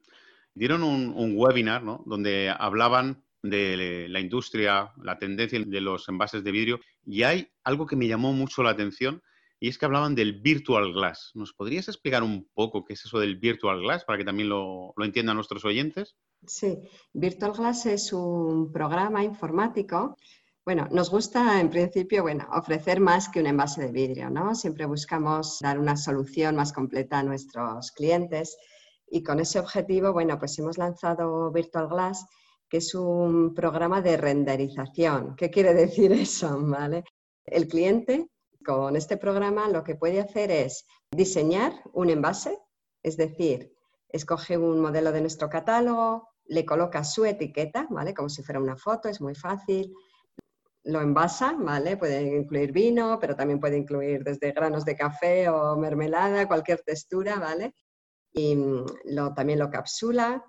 dieron 0.55 0.83
un, 0.83 1.33
webinar, 1.35 1.83
¿no? 1.83 2.03
Donde 2.05 2.53
hablaban 2.57 3.23
de 3.41 4.07
la 4.09 4.19
industria, 4.19 4.93
la 4.97 5.19
tendencia 5.19 5.59
de 5.59 5.81
los 5.81 6.07
envases 6.07 6.43
de 6.43 6.51
vidrio, 6.51 6.79
y 7.05 7.23
hay 7.23 7.49
algo 7.63 7.85
que 7.85 7.95
me 7.95 8.07
llamó 8.07 8.33
mucho 8.33 8.63
la 8.63 8.69
atención, 8.69 9.21
y 9.59 9.69
es 9.69 9.77
que 9.77 9.85
hablaban 9.85 10.13
del 10.13 10.41
virtual 10.41 10.91
glass. 10.91 11.31
¿Nos 11.35 11.53
podrías 11.53 11.87
explicar 11.87 12.21
un 12.21 12.49
poco 12.53 12.83
qué 12.83 12.93
es 12.93 13.05
eso 13.05 13.19
del 13.19 13.37
virtual 13.37 13.79
glass 13.79 14.03
para 14.03 14.17
que 14.17 14.25
también 14.25 14.49
lo, 14.49 14.93
entiendan 14.97 15.35
nuestros 15.37 15.63
oyentes? 15.63 16.17
Sí, 16.45 16.79
Virtual 17.13 17.53
Glass 17.53 17.85
es 17.85 18.11
un 18.11 18.73
programa 18.73 19.23
informático. 19.23 20.17
Bueno, 20.65 20.89
nos 20.91 21.09
gusta 21.09 21.61
en 21.61 21.69
principio, 21.69 22.23
bueno, 22.23 22.45
ofrecer 22.51 22.99
más 22.99 23.29
que 23.29 23.39
un 23.39 23.47
envase 23.47 23.83
de 23.83 23.91
vidrio, 23.93 24.29
¿no? 24.29 24.53
Siempre 24.53 24.85
buscamos 24.85 25.59
dar 25.61 25.79
una 25.79 25.95
solución 25.95 26.57
más 26.57 26.73
completa 26.73 27.19
a 27.19 27.23
nuestros 27.23 27.91
clientes 27.91 28.57
y 29.13 29.21
con 29.21 29.39
ese 29.39 29.59
objetivo, 29.59 30.11
bueno, 30.11 30.39
pues 30.39 30.57
hemos 30.57 30.79
lanzado 30.79 31.51
Virtual 31.51 31.87
Glass 31.87 32.25
que 32.67 32.77
es 32.77 32.95
un 32.95 33.53
programa 33.53 34.01
de 34.01 34.17
renderización. 34.17 35.35
¿Qué 35.35 35.51
quiere 35.51 35.75
decir 35.75 36.11
eso? 36.27 36.59
¿Vale? 36.59 37.03
El 37.45 37.67
cliente 37.67 38.31
con 38.65 38.95
este 38.95 39.17
programa 39.17 39.69
lo 39.69 39.83
que 39.83 39.93
puede 39.93 40.19
hacer 40.19 40.49
es 40.49 40.87
diseñar 41.11 41.73
un 41.93 42.09
envase, 42.09 42.57
es 43.03 43.15
decir, 43.15 43.75
escoge 44.09 44.57
un 44.57 44.79
modelo 44.79 45.11
de 45.11 45.21
nuestro 45.21 45.47
catálogo, 45.47 46.29
le 46.45 46.65
coloca 46.65 47.03
su 47.03 47.25
etiqueta, 47.25 47.85
¿vale? 47.91 48.15
Como 48.15 48.29
si 48.29 48.41
fuera 48.41 48.59
una 48.59 48.75
foto, 48.75 49.07
es 49.07 49.21
muy 49.21 49.35
fácil. 49.35 49.93
Lo 50.85 51.01
envasa, 51.01 51.55
¿vale? 51.59 51.97
Puede 51.97 52.37
incluir 52.37 52.71
vino, 52.71 53.19
pero 53.21 53.35
también 53.35 53.59
puede 53.59 53.77
incluir 53.77 54.23
desde 54.23 54.51
granos 54.51 54.83
de 54.83 54.95
café 54.95 55.47
o 55.49 55.77
mermelada, 55.77 56.47
cualquier 56.47 56.81
textura, 56.81 57.37
¿vale? 57.37 57.75
Y 58.33 58.55
mm, 58.55 58.85
lo, 59.05 59.33
también 59.33 59.59
lo 59.59 59.69
capsula, 59.69 60.43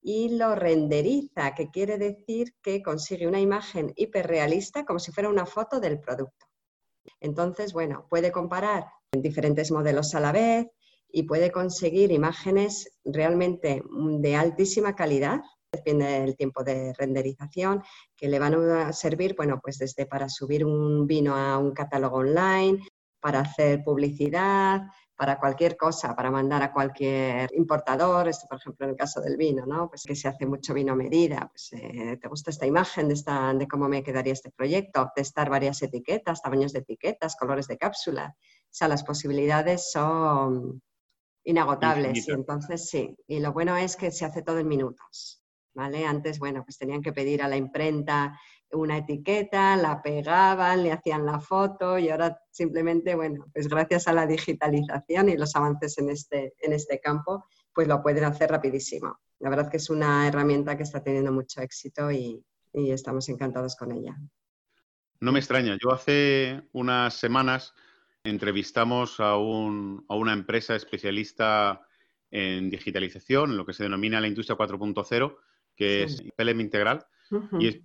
y 0.00 0.36
lo 0.36 0.54
renderiza, 0.54 1.54
que 1.54 1.70
quiere 1.70 1.98
decir 1.98 2.54
que 2.62 2.82
consigue 2.82 3.26
una 3.26 3.40
imagen 3.40 3.92
hiperrealista 3.96 4.84
como 4.84 4.98
si 4.98 5.12
fuera 5.12 5.28
una 5.28 5.46
foto 5.46 5.80
del 5.80 6.00
producto. 6.00 6.46
Entonces, 7.20 7.72
bueno, 7.72 8.06
puede 8.08 8.30
comparar 8.30 8.86
diferentes 9.12 9.70
modelos 9.70 10.14
a 10.14 10.20
la 10.20 10.32
vez 10.32 10.66
y 11.10 11.24
puede 11.24 11.50
conseguir 11.50 12.12
imágenes 12.12 12.98
realmente 13.04 13.82
de 13.90 14.36
altísima 14.36 14.94
calidad, 14.94 15.40
depende 15.72 16.06
del 16.06 16.36
tiempo 16.36 16.62
de 16.62 16.92
renderización, 16.94 17.82
que 18.16 18.28
le 18.28 18.38
van 18.38 18.54
a 18.54 18.92
servir, 18.92 19.34
bueno, 19.36 19.58
pues 19.62 19.78
desde 19.78 20.06
para 20.06 20.28
subir 20.28 20.64
un 20.64 21.06
vino 21.06 21.34
a 21.34 21.58
un 21.58 21.72
catálogo 21.72 22.18
online, 22.18 22.78
para 23.20 23.40
hacer 23.40 23.82
publicidad, 23.82 24.82
para 25.18 25.40
cualquier 25.40 25.76
cosa, 25.76 26.14
para 26.14 26.30
mandar 26.30 26.62
a 26.62 26.72
cualquier 26.72 27.50
importador, 27.54 28.28
esto 28.28 28.46
por 28.48 28.58
ejemplo 28.58 28.86
en 28.86 28.90
el 28.92 28.96
caso 28.96 29.20
del 29.20 29.36
vino, 29.36 29.66
¿no? 29.66 29.88
Pues 29.88 30.04
que 30.04 30.14
se 30.14 30.28
hace 30.28 30.46
mucho 30.46 30.72
vino 30.72 30.92
a 30.92 30.96
medida, 30.96 31.48
pues 31.50 31.72
eh, 31.72 32.18
te 32.22 32.28
gusta 32.28 32.50
esta 32.50 32.66
imagen 32.66 33.08
de, 33.08 33.14
esta, 33.14 33.52
de 33.52 33.66
cómo 33.66 33.88
me 33.88 34.04
quedaría 34.04 34.32
este 34.32 34.52
proyecto, 34.52 35.10
testar 35.16 35.50
varias 35.50 35.82
etiquetas, 35.82 36.40
tamaños 36.40 36.72
de 36.72 36.80
etiquetas, 36.80 37.34
colores 37.34 37.66
de 37.66 37.76
cápsula, 37.76 38.36
o 38.38 38.70
sea, 38.70 38.86
las 38.86 39.02
posibilidades 39.02 39.90
son 39.90 40.80
inagotables 41.42 42.28
y 42.28 42.30
entonces 42.30 42.88
sí, 42.88 43.16
y 43.26 43.40
lo 43.40 43.52
bueno 43.52 43.76
es 43.76 43.96
que 43.96 44.12
se 44.12 44.24
hace 44.24 44.42
todo 44.42 44.60
en 44.60 44.68
minutos, 44.68 45.42
¿vale? 45.74 46.06
Antes, 46.06 46.38
bueno, 46.38 46.62
pues 46.64 46.78
tenían 46.78 47.02
que 47.02 47.12
pedir 47.12 47.42
a 47.42 47.48
la 47.48 47.56
imprenta 47.56 48.38
una 48.72 48.98
etiqueta, 48.98 49.76
la 49.76 50.02
pegaban, 50.02 50.82
le 50.82 50.92
hacían 50.92 51.24
la 51.24 51.40
foto 51.40 51.98
y 51.98 52.10
ahora 52.10 52.38
simplemente, 52.50 53.14
bueno, 53.14 53.46
pues 53.52 53.68
gracias 53.68 54.08
a 54.08 54.12
la 54.12 54.26
digitalización 54.26 55.28
y 55.28 55.36
los 55.36 55.56
avances 55.56 55.98
en 55.98 56.10
este, 56.10 56.54
en 56.60 56.72
este 56.72 57.00
campo, 57.00 57.46
pues 57.72 57.88
lo 57.88 58.02
pueden 58.02 58.24
hacer 58.24 58.50
rapidísimo. 58.50 59.20
La 59.40 59.50
verdad 59.50 59.70
que 59.70 59.76
es 59.76 59.88
una 59.88 60.26
herramienta 60.26 60.76
que 60.76 60.82
está 60.82 61.02
teniendo 61.02 61.32
mucho 61.32 61.60
éxito 61.60 62.10
y, 62.10 62.44
estamos 62.72 63.28
encantados 63.28 63.74
con 63.74 63.90
ella. 63.90 64.16
No 65.18 65.32
me 65.32 65.40
extraña, 65.40 65.76
yo 65.82 65.90
hace 65.90 66.62
unas 66.72 67.14
semanas 67.14 67.74
entrevistamos 68.22 69.18
a, 69.18 69.36
una 69.36 70.32
empresa 70.32 70.76
especialista 70.76 71.84
en 72.30 72.70
digitalización, 72.70 73.56
lo 73.56 73.66
que 73.66 73.72
se 73.72 73.82
denomina 73.82 74.20
la 74.20 74.28
industria 74.28 74.56
4.0, 74.56 75.36
que 75.74 76.04
es 76.04 76.22
PLM 76.36 76.60
Integral, 76.60 77.04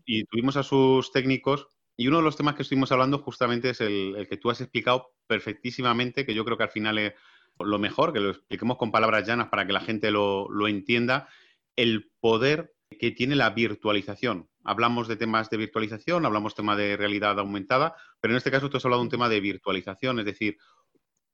y, 0.05 0.23
tuvimos 0.25 0.57
a 0.57 0.63
sus 0.63 1.11
técnicos 1.11 1.67
y 1.95 2.07
uno 2.07 2.17
de 2.17 2.23
los 2.23 2.35
temas 2.35 2.55
que 2.55 2.63
estuvimos 2.63 2.91
hablando 2.91 3.19
justamente 3.19 3.69
es 3.69 3.81
el, 3.81 4.27
que 4.29 4.37
tú 4.37 4.49
has 4.49 4.61
explicado 4.61 5.11
perfectísimamente, 5.27 6.25
que 6.25 6.33
yo 6.33 6.43
creo 6.43 6.57
que 6.57 6.63
al 6.63 6.71
final 6.71 6.97
es 6.97 7.13
lo 7.59 7.77
mejor, 7.77 8.13
que 8.13 8.19
lo 8.19 8.31
expliquemos 8.31 8.77
con 8.77 8.91
palabras 8.91 9.27
llanas 9.27 9.49
para 9.49 9.65
que 9.67 9.73
la 9.73 9.81
gente 9.81 10.09
lo, 10.11 10.67
entienda, 10.67 11.27
el 11.75 12.11
poder 12.19 12.73
que 12.99 13.11
tiene 13.11 13.35
la 13.35 13.51
virtualización. 13.51 14.49
Hablamos 14.63 15.07
de 15.07 15.17
temas 15.17 15.49
de 15.49 15.57
virtualización, 15.57 16.25
hablamos 16.25 16.53
de 16.53 16.57
tema 16.57 16.75
de 16.75 16.97
realidad 16.97 17.39
aumentada, 17.39 17.95
pero 18.19 18.33
en 18.33 18.37
este 18.37 18.51
caso 18.51 18.69
tú 18.69 18.77
has 18.77 18.85
hablado 18.85 19.01
de 19.01 19.05
un 19.05 19.11
tema 19.11 19.29
de 19.29 19.39
virtualización, 19.39 20.19
es 20.19 20.25
decir, 20.25 20.57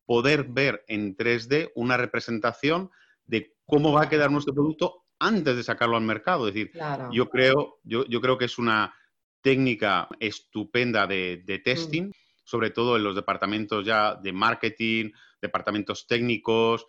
poder 0.05 0.45
ver 0.45 0.83
en 0.87 1.15
3D 1.15 1.71
una 1.75 1.95
representación 1.95 2.89
de 3.25 3.55
cómo 3.65 3.93
va 3.93 4.03
a 4.03 4.09
quedar 4.09 4.31
nuestro 4.31 4.53
producto 4.53 5.05
antes 5.19 5.55
de 5.55 5.63
sacarlo 5.63 5.97
al 5.97 6.03
mercado. 6.03 6.47
Es 6.47 6.53
decir, 6.53 6.71
yo, 7.11 7.29
creo, 7.29 7.79
yo, 7.83 8.21
creo 8.21 8.37
que 8.37 8.45
es 8.45 8.57
una 8.57 8.93
técnica 9.41 10.07
estupenda 10.19 11.07
de, 11.07 11.43
mm. 11.45 11.63
testing, 11.63 12.11
sobre 12.43 12.71
todo 12.71 12.97
en 12.97 13.03
los 13.03 13.15
departamentos 13.15 13.85
ya 13.85 14.15
de 14.15 14.33
marketing, 14.33 15.11
departamentos 15.41 16.07
técnicos, 16.07 16.85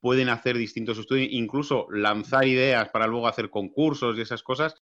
pueden 0.00 0.28
hacer 0.28 0.58
distintos 0.58 0.98
estudios, 0.98 1.28
incluso 1.30 1.86
lanzar 1.90 2.46
ideas 2.46 2.90
para 2.90 3.06
luego 3.06 3.28
hacer 3.28 3.48
concursos 3.50 4.18
y 4.18 4.20
esas 4.20 4.42
cosas. 4.42 4.82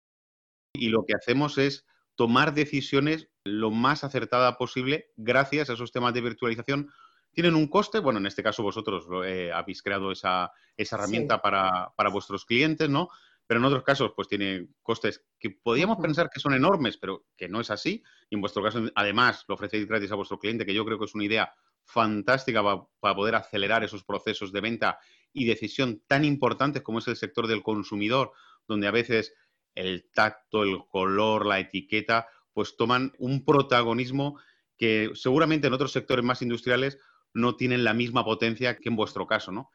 Y 0.72 0.90
lo 0.90 1.04
que 1.06 1.14
hacemos 1.14 1.58
es 1.58 1.86
tomar 2.14 2.52
decisiones 2.52 3.28
lo 3.44 3.70
más 3.70 4.04
acertada 4.04 4.58
posible 4.58 5.12
gracias 5.16 5.70
a 5.70 5.72
esos 5.72 5.92
temas 5.92 6.14
de 6.14 6.20
virtualización 6.20 6.90
tienen 7.38 7.54
un 7.54 7.68
coste, 7.68 8.00
bueno, 8.00 8.18
en 8.18 8.26
este 8.26 8.42
caso 8.42 8.64
vosotros 8.64 9.06
eh, 9.24 9.52
habéis 9.54 9.80
creado 9.80 10.10
esa, 10.10 10.50
herramienta 10.76 11.40
para, 11.40 11.92
vuestros 12.10 12.44
clientes, 12.44 12.90
¿no? 12.90 13.10
Pero 13.46 13.60
en 13.60 13.66
otros 13.66 13.84
casos, 13.84 14.10
pues 14.16 14.26
tiene 14.26 14.66
costes 14.82 15.24
que 15.38 15.50
podríamos 15.50 15.98
pensar 15.98 16.30
que 16.30 16.40
son 16.40 16.52
enormes, 16.52 16.96
pero 16.96 17.26
que 17.36 17.48
no 17.48 17.60
es 17.60 17.70
así. 17.70 18.02
Y 18.28 18.34
en 18.34 18.40
vuestro 18.40 18.60
caso, 18.60 18.82
además, 18.92 19.44
lo 19.46 19.54
ofrecéis 19.54 19.86
gratis 19.86 20.10
a 20.10 20.16
vuestro 20.16 20.40
cliente, 20.40 20.66
que 20.66 20.74
yo 20.74 20.84
creo 20.84 20.98
que 20.98 21.04
es 21.04 21.14
una 21.14 21.26
idea 21.26 21.54
fantástica 21.84 22.60
para, 23.00 23.14
poder 23.14 23.36
acelerar 23.36 23.84
esos 23.84 24.02
procesos 24.02 24.50
de 24.50 24.60
venta 24.60 24.98
y 25.32 25.44
decisión 25.44 26.02
tan 26.08 26.24
importantes 26.24 26.82
como 26.82 26.98
es 26.98 27.06
el 27.06 27.14
sector 27.14 27.46
del 27.46 27.62
consumidor, 27.62 28.32
donde 28.66 28.88
a 28.88 28.90
veces 28.90 29.32
el 29.76 30.10
tacto, 30.12 30.64
el 30.64 30.80
color, 30.88 31.46
la 31.46 31.60
etiqueta, 31.60 32.26
pues 32.52 32.76
toman 32.76 33.12
un 33.20 33.44
protagonismo 33.44 34.40
que 34.76 35.12
seguramente 35.14 35.68
en 35.68 35.74
otros 35.74 35.92
sectores 35.92 36.24
más 36.24 36.42
industriales 36.42 36.98
no 37.34 37.56
tienen 37.56 37.84
la 37.84 37.94
misma 37.94 38.24
potencia 38.24 38.76
que 38.76 38.88
en 38.88 38.96
vuestro 38.96 39.26
caso, 39.26 39.52
¿no? 39.52 39.70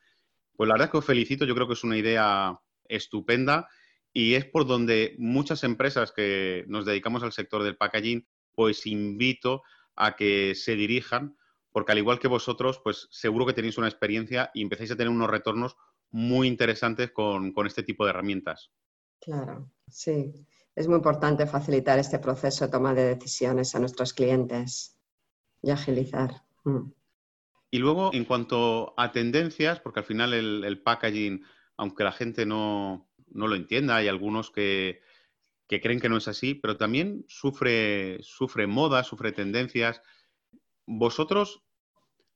Pues 0.55 0.67
la 0.67 0.75
verdad 0.75 0.87
es 0.87 0.91
que 0.91 0.97
os 0.97 1.05
felicito, 1.05 1.45
yo 1.45 1.55
creo 1.55 1.67
que 1.67 1.73
es 1.73 1.83
una 1.83 1.97
idea 1.97 2.59
estupenda 2.85 3.67
y 4.13 4.35
es 4.35 4.45
por 4.45 4.67
donde 4.67 5.15
muchas 5.17 5.63
empresas 5.63 6.11
que 6.11 6.65
nos 6.67 6.85
dedicamos 6.85 7.23
al 7.23 7.31
sector 7.31 7.63
del 7.63 7.77
packaging, 7.77 8.27
pues 8.53 8.85
invito 8.85 9.63
a 9.95 10.15
que 10.15 10.53
se 10.55 10.75
dirijan, 10.75 11.35
porque 11.71 11.91
al 11.91 11.97
igual 11.97 12.19
que 12.19 12.27
vosotros, 12.27 12.79
pues 12.83 13.07
seguro 13.11 13.45
que 13.45 13.53
tenéis 13.53 13.77
una 13.77 13.87
experiencia 13.87 14.51
y 14.53 14.61
empezáis 14.61 14.91
a 14.91 14.95
tener 14.95 15.09
unos 15.09 15.29
retornos 15.29 15.75
muy 16.11 16.47
interesantes 16.47 17.11
con, 17.11 17.53
este 17.65 17.81
tipo 17.81 18.05
de 18.05 18.11
herramientas. 18.11 18.71
Claro, 19.19 19.71
sí. 19.87 20.31
Es 20.75 20.87
muy 20.87 20.97
importante 20.97 21.47
facilitar 21.47 21.97
este 21.97 22.19
proceso 22.19 22.65
de 22.65 22.71
toma 22.71 22.93
de 22.93 23.15
decisiones 23.15 23.73
a 23.73 23.79
nuestros 23.79 24.13
clientes 24.13 24.95
y 25.61 25.71
agilizar. 25.71 26.43
Mm. 26.63 26.91
Y 27.73 27.79
luego, 27.79 28.11
en 28.13 28.25
cuanto 28.25 28.93
a 28.97 29.11
tendencias, 29.11 29.79
porque 29.79 30.01
al 30.01 30.05
final 30.05 30.31
el, 30.31 30.81
packaging, 30.83 31.43
aunque 31.75 32.03
la 32.03 32.11
gente 32.11 32.45
no, 32.45 33.09
lo 33.31 33.55
entienda, 33.55 33.95
hay 33.95 34.07
algunos 34.07 34.51
que, 34.51 35.01
creen 35.67 35.99
que 35.99 36.07
no 36.07 36.17
es 36.17 36.27
así, 36.27 36.53
pero 36.53 36.77
también 36.77 37.25
sufre, 37.27 38.19
sufre 38.21 38.67
moda, 38.67 39.03
sufre 39.03 39.31
tendencias. 39.31 40.03
¿Vosotros 40.85 41.63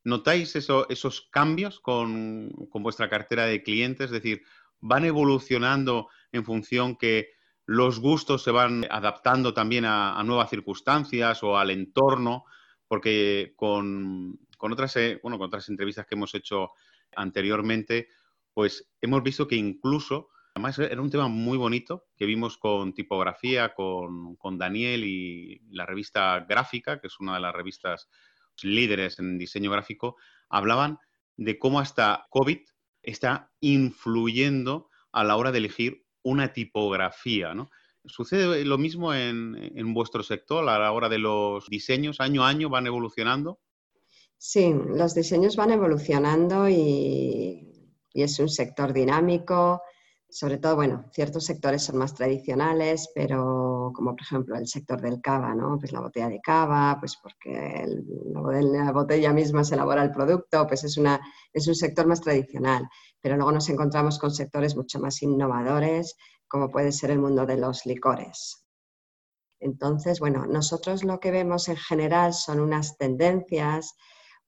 notáis 0.02 0.56
esos 0.56 1.28
cambios 1.30 1.78
con, 1.78 2.50
vuestra 2.72 3.08
cartera 3.08 3.46
de 3.46 3.62
clientes? 3.62 4.06
Es 4.06 4.10
decir, 4.10 4.42
¿van 4.80 5.04
evolucionando 5.04 6.08
en 6.32 6.44
función 6.44 6.96
que 6.96 7.28
los 7.64 8.00
gustos 8.00 8.42
se 8.42 8.50
van 8.50 8.88
adaptando 8.90 9.54
también 9.54 9.84
a 9.84 10.20
nuevas 10.24 10.50
circunstancias 10.50 11.44
o 11.44 11.56
al 11.56 11.70
entorno? 11.70 12.44
Porque 12.88 13.52
con, 13.54 14.40
con 14.58 14.72
otras, 14.72 14.94
eh, 14.96 15.18
bueno, 15.22 15.38
con 15.38 15.46
otras 15.46 15.68
entrevistas 15.70 16.06
que 16.06 16.14
hemos 16.14 16.34
hecho 16.34 16.72
anteriormente, 17.16 18.08
pues 18.52 18.90
hemos 19.00 19.22
visto 19.22 19.48
que 19.48 19.56
incluso, 19.56 20.28
además 20.54 20.78
era 20.78 21.00
un 21.00 21.10
tema 21.10 21.28
muy 21.28 21.56
bonito 21.56 22.08
que 22.16 22.26
vimos 22.26 22.58
con 22.58 22.92
tipografía, 22.92 23.72
con, 23.72 24.36
Daniel 24.58 25.04
y 25.04 25.62
la 25.70 25.86
revista 25.86 26.44
Gráfica, 26.46 27.00
que 27.00 27.06
es 27.06 27.20
una 27.20 27.34
de 27.34 27.40
las 27.40 27.54
revistas 27.54 28.10
líderes 28.62 29.18
en 29.20 29.38
diseño 29.38 29.70
gráfico, 29.70 30.16
hablaban 30.48 30.98
de 31.36 31.58
cómo 31.58 31.78
hasta 31.78 32.26
COVID 32.30 32.58
está 33.02 33.52
influyendo 33.60 34.90
a 35.12 35.22
la 35.22 35.36
hora 35.36 35.52
de 35.52 35.58
elegir 35.58 36.04
una 36.22 36.52
tipografía, 36.52 37.54
¿no? 37.54 37.70
¿Sucede 38.04 38.64
lo 38.64 38.78
mismo 38.78 39.14
en, 39.14 39.94
vuestro 39.94 40.22
sector 40.22 40.68
a 40.68 40.78
la 40.78 40.92
hora 40.92 41.08
de 41.08 41.18
los 41.18 41.68
diseños? 41.68 42.20
¿Año 42.20 42.44
a 42.44 42.48
año 42.48 42.68
van 42.68 42.86
evolucionando? 42.86 43.60
Sí, 44.38 44.72
los 44.72 45.14
diseños 45.14 45.56
van 45.56 45.72
evolucionando 45.72 46.68
y, 46.68 47.64
es 48.14 48.38
un 48.40 48.48
sector 48.48 48.92
dinámico 48.92 49.82
sobre 50.30 50.58
todo, 50.58 50.76
bueno, 50.76 51.06
ciertos 51.12 51.44
sectores 51.46 51.82
son 51.84 51.96
más 51.96 52.14
tradicionales, 52.14 53.08
pero 53.14 53.92
como 53.94 54.10
por 54.10 54.20
ejemplo 54.20 54.56
el 54.56 54.66
sector 54.66 55.00
del 55.00 55.22
cava, 55.22 55.54
¿no? 55.54 55.78
Pues 55.78 55.92
la 55.92 56.00
botella 56.00 56.28
de 56.28 56.40
cava, 56.40 56.98
pues 57.00 57.16
porque 57.16 57.86
la 58.34 58.92
botella 58.92 59.32
misma 59.32 59.64
se 59.64 59.74
elabora 59.74 60.02
el 60.02 60.10
producto, 60.10 60.66
pues 60.66 60.84
es, 60.84 60.98
una, 60.98 61.18
es 61.52 61.66
un 61.66 61.74
sector 61.74 62.06
más 62.06 62.20
tradicional. 62.20 62.86
Pero 63.20 63.36
luego 63.36 63.52
nos 63.52 63.68
encontramos 63.70 64.18
con 64.18 64.30
sectores 64.30 64.76
mucho 64.76 65.00
más 65.00 65.22
innovadores, 65.22 66.14
como 66.46 66.68
puede 66.68 66.92
ser 66.92 67.10
el 67.10 67.20
mundo 67.20 67.46
de 67.46 67.56
los 67.56 67.86
licores. 67.86 68.66
Entonces, 69.60 70.20
bueno, 70.20 70.44
nosotros 70.46 71.04
lo 71.04 71.20
que 71.20 71.30
vemos 71.30 71.68
en 71.68 71.76
general 71.76 72.34
son 72.34 72.60
unas 72.60 72.98
tendencias. 72.98 73.94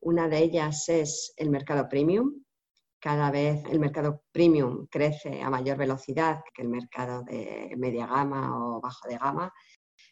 Una 0.03 0.29
de 0.29 0.39
ellas 0.39 0.89
es 0.89 1.33
el 1.37 1.51
mercado 1.51 1.89
premium, 1.89 2.43
cada 3.01 3.31
vez 3.31 3.65
el 3.71 3.81
mercado 3.81 4.23
premium 4.31 4.87
crece 4.91 5.41
a 5.41 5.49
mayor 5.49 5.79
velocidad 5.79 6.41
que 6.55 6.63
el 6.63 6.69
mercado 6.69 7.23
de 7.23 7.75
media 7.77 8.07
gama 8.07 8.57
o 8.57 8.81
bajo 8.81 9.09
de 9.09 9.17
gama. 9.17 9.53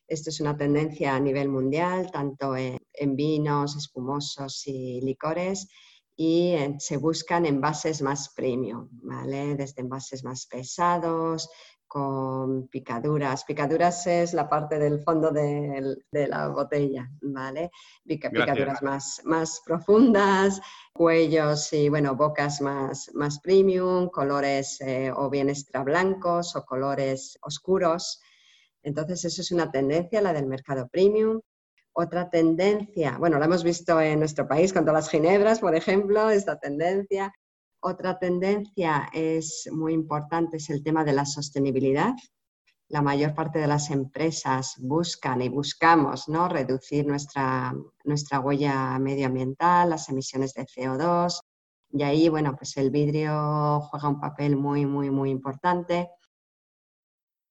Esto 0.06 0.30
es 0.30 0.40
una 0.40 0.56
tendencia 0.56 1.14
a 1.14 1.20
nivel 1.20 1.50
mundial, 1.50 2.10
tanto 2.10 2.56
en, 2.56 2.78
vinos, 3.14 3.76
espumosos 3.76 4.66
y 4.66 5.00
licores, 5.02 5.68
y 6.16 6.56
se 6.78 6.96
buscan 6.96 7.44
envases 7.44 8.00
más 8.00 8.32
premium, 8.34 8.88
¿vale? 9.02 9.54
Desde 9.54 9.82
envases 9.82 10.24
más 10.24 10.46
pesados, 10.46 11.48
con 11.88 12.68
picaduras. 12.68 13.44
Picaduras 13.44 14.06
es 14.06 14.34
la 14.34 14.48
parte 14.48 14.78
del 14.78 15.00
fondo 15.00 15.30
de, 15.30 15.96
la 16.12 16.48
botella, 16.48 17.10
¿vale? 17.22 17.70
picaduras 18.04 18.82
más, 18.82 19.22
más 19.24 19.62
profundas, 19.64 20.60
cuellos 20.92 21.72
y, 21.72 21.88
bueno, 21.88 22.14
bocas 22.14 22.60
más, 22.60 23.10
más 23.14 23.40
premium, 23.40 24.08
colores 24.10 24.80
eh, 24.82 25.10
o 25.14 25.30
bien 25.30 25.48
extra 25.48 25.82
blancos 25.82 26.54
o 26.54 26.64
colores 26.64 27.38
oscuros. 27.42 28.20
Entonces, 28.82 29.24
eso 29.24 29.42
es 29.42 29.50
una 29.50 29.70
tendencia, 29.70 30.20
la 30.20 30.32
del 30.32 30.46
mercado 30.46 30.88
premium. 30.88 31.40
Otra 31.92 32.30
tendencia, 32.30 33.16
bueno, 33.18 33.38
la 33.38 33.46
hemos 33.46 33.64
visto 33.64 34.00
en 34.00 34.20
nuestro 34.20 34.46
país 34.46 34.72
con 34.72 34.84
todas 34.84 35.04
las 35.04 35.10
ginebras, 35.10 35.58
por 35.58 35.74
ejemplo, 35.74 36.30
esta 36.30 36.58
tendencia. 36.58 37.32
Otra 37.80 38.18
tendencia 38.18 39.08
es 39.12 39.68
muy 39.72 39.92
importante, 39.92 40.56
es 40.56 40.68
el 40.68 40.82
tema 40.82 41.04
de 41.04 41.12
la 41.12 41.24
sostenibilidad. 41.24 42.12
La 42.88 43.02
mayor 43.02 43.34
parte 43.34 43.60
de 43.60 43.68
las 43.68 43.90
empresas 43.90 44.74
buscan 44.78 45.42
y 45.42 45.48
buscamos 45.48 46.28
¿no? 46.28 46.48
reducir 46.48 47.06
nuestra, 47.06 47.72
nuestra 48.04 48.40
huella 48.40 48.98
medioambiental, 48.98 49.90
las 49.90 50.08
emisiones 50.08 50.54
de 50.54 50.64
CO2. 50.64 51.40
Y 51.90 52.02
ahí, 52.02 52.28
bueno, 52.28 52.56
pues 52.56 52.76
el 52.78 52.90
vidrio 52.90 53.80
juega 53.82 54.08
un 54.08 54.20
papel 54.20 54.56
muy, 54.56 54.84
muy, 54.84 55.10
muy 55.10 55.30
importante. 55.30 56.10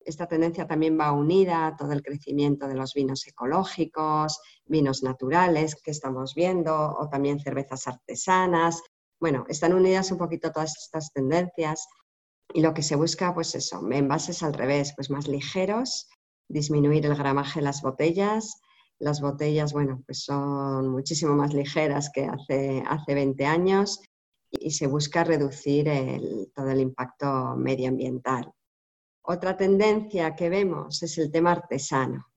Esta 0.01 0.27
tendencia 0.27 0.67
también 0.67 0.99
va 0.99 1.11
unida 1.13 1.67
a 1.67 1.75
todo 1.77 1.93
el 1.93 2.01
crecimiento 2.01 2.67
de 2.67 2.75
los 2.75 2.93
vinos 2.93 3.25
ecológicos, 3.27 4.41
vinos 4.65 5.03
naturales 5.03 5.75
que 5.81 5.91
estamos 5.91 6.33
viendo, 6.35 6.73
o 6.97 7.07
también 7.09 7.39
cervezas 7.39 7.87
artesanas, 7.87 8.81
bueno, 9.19 9.45
están 9.49 9.73
unidas 9.73 10.11
un 10.11 10.17
poquito 10.17 10.51
todas 10.51 10.75
estas 10.77 11.11
tendencias 11.11 11.87
y 12.53 12.61
lo 12.61 12.73
que 12.73 12.83
se 12.83 12.95
busca, 12.95 13.33
pues 13.33 13.55
eso, 13.55 13.81
envases 13.91 14.43
al 14.43 14.53
revés, 14.53 14.93
pues 14.95 15.09
más 15.09 15.27
ligeros, 15.27 16.09
disminuir 16.47 17.05
el 17.05 17.15
gramaje 17.15 17.59
de 17.59 17.65
las 17.65 17.81
botellas. 17.81 18.61
Las 18.99 19.21
botellas, 19.21 19.73
bueno, 19.73 20.01
pues 20.05 20.23
son 20.23 20.89
muchísimo 20.89 21.35
más 21.35 21.53
ligeras 21.53 22.09
que 22.11 22.25
hace, 22.25 22.83
hace 22.87 23.13
20 23.13 23.45
años 23.45 24.01
y 24.49 24.71
se 24.71 24.87
busca 24.87 25.23
reducir 25.23 25.85
todo 26.55 26.69
el 26.71 26.79
impacto 26.79 27.55
medioambiental. 27.57 28.51
Otra 29.23 29.57
tendencia 29.57 30.35
que 30.35 30.49
vemos 30.49 31.03
es 31.03 31.17
el 31.17 31.31
tema 31.31 31.51
artesano. 31.51 32.27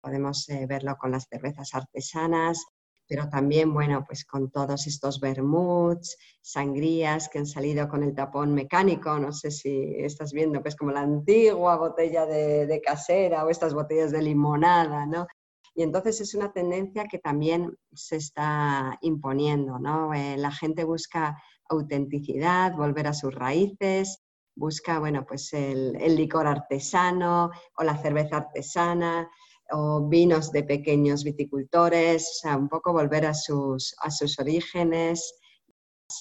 Podemos 0.00 0.48
eh, 0.50 0.66
verlo 0.66 0.96
con 0.96 1.10
las 1.10 1.26
cervezas 1.28 1.74
artesanas, 1.74 2.64
pero 3.08 3.28
también, 3.28 3.72
bueno, 3.72 4.04
pues 4.06 4.24
con 4.24 4.50
todos 4.50 4.86
estos 4.86 5.20
vermuts, 5.20 6.16
sangrías 6.40 7.28
que 7.28 7.38
han 7.38 7.46
salido 7.46 7.88
con 7.88 8.02
el 8.02 8.14
tapón 8.14 8.52
mecánico, 8.52 9.18
no 9.18 9.32
sé 9.32 9.50
si 9.50 9.94
estás 9.98 10.32
viendo, 10.32 10.62
pues 10.62 10.76
como 10.76 10.90
la 10.90 11.00
antigua 11.00 11.76
botella 11.76 12.26
de, 12.26 12.80
casera 12.84 13.44
o 13.44 13.50
estas 13.50 13.74
botellas 13.74 14.10
de 14.10 14.22
limonada, 14.22 15.06
¿no? 15.06 15.26
Y 15.74 15.82
entonces 15.82 16.20
es 16.20 16.34
una 16.34 16.52
tendencia 16.52 17.04
que 17.04 17.18
también 17.18 17.76
se 17.92 18.16
está 18.16 18.96
imponiendo, 19.02 19.78
¿no? 19.78 20.14
Eh, 20.14 20.36
la 20.36 20.50
gente 20.50 20.84
busca 20.84 21.40
autenticidad, 21.68 22.74
volver 22.74 23.08
a 23.08 23.14
sus 23.14 23.34
raíces, 23.34 24.22
busca, 24.54 24.98
bueno, 24.98 25.26
pues 25.26 25.52
el 25.52 26.16
licor 26.16 26.46
artesano 26.46 27.50
o 27.76 27.84
la 27.84 27.98
cerveza 27.98 28.38
artesana, 28.38 29.28
o 29.72 30.06
vinos 30.08 30.52
de 30.52 30.62
pequeños 30.62 31.24
viticultores, 31.24 32.22
o 32.22 32.34
sea, 32.42 32.56
un 32.56 32.68
poco 32.68 32.92
volver 32.92 33.26
a 33.26 33.34
sus, 33.34 33.94
a 34.00 34.10
sus 34.10 34.38
orígenes 34.38 35.34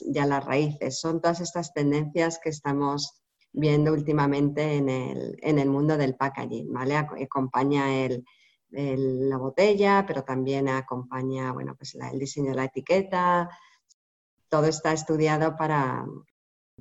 y 0.02 0.18
a 0.18 0.26
las 0.26 0.44
raíces. 0.44 1.00
Son 1.00 1.22
todas 1.22 1.42
estas 1.42 1.74
tendencias 1.74 2.40
que 2.40 2.50
estamos 2.50 3.22
viendo 3.54 3.94
últimamente 3.94 4.76
en 4.76 4.90
el, 4.90 5.38
en 5.42 5.60
el 5.60 5.70
mundo 5.70 5.98
del 5.98 6.16
packaging, 6.16 6.72
¿vale? 6.74 6.98
Acompaña 6.98 8.04
el, 8.04 8.24
la 8.72 9.38
botella, 9.38 10.04
pero 10.06 10.24
también 10.24 10.68
acompaña, 10.68 11.54
bueno, 11.54 11.76
pues 11.78 11.96
el 11.96 12.20
diseño 12.20 12.50
de 12.50 12.56
la 12.56 12.66
etiqueta. 12.66 13.50
Todo 14.50 14.68
está 14.68 14.92
estudiado 14.92 15.56
para, 15.56 16.06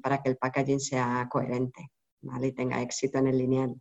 para 0.03 0.23
que 0.23 0.31
el 0.31 0.37
packaging 0.37 0.81
sea 0.81 1.29
coherente, 1.31 1.91
¿vale? 2.23 2.49
Y 2.49 2.53
tenga 2.53 2.83
éxito 2.83 3.19
en 3.19 3.29
el 3.29 3.39
lineal. 3.39 3.81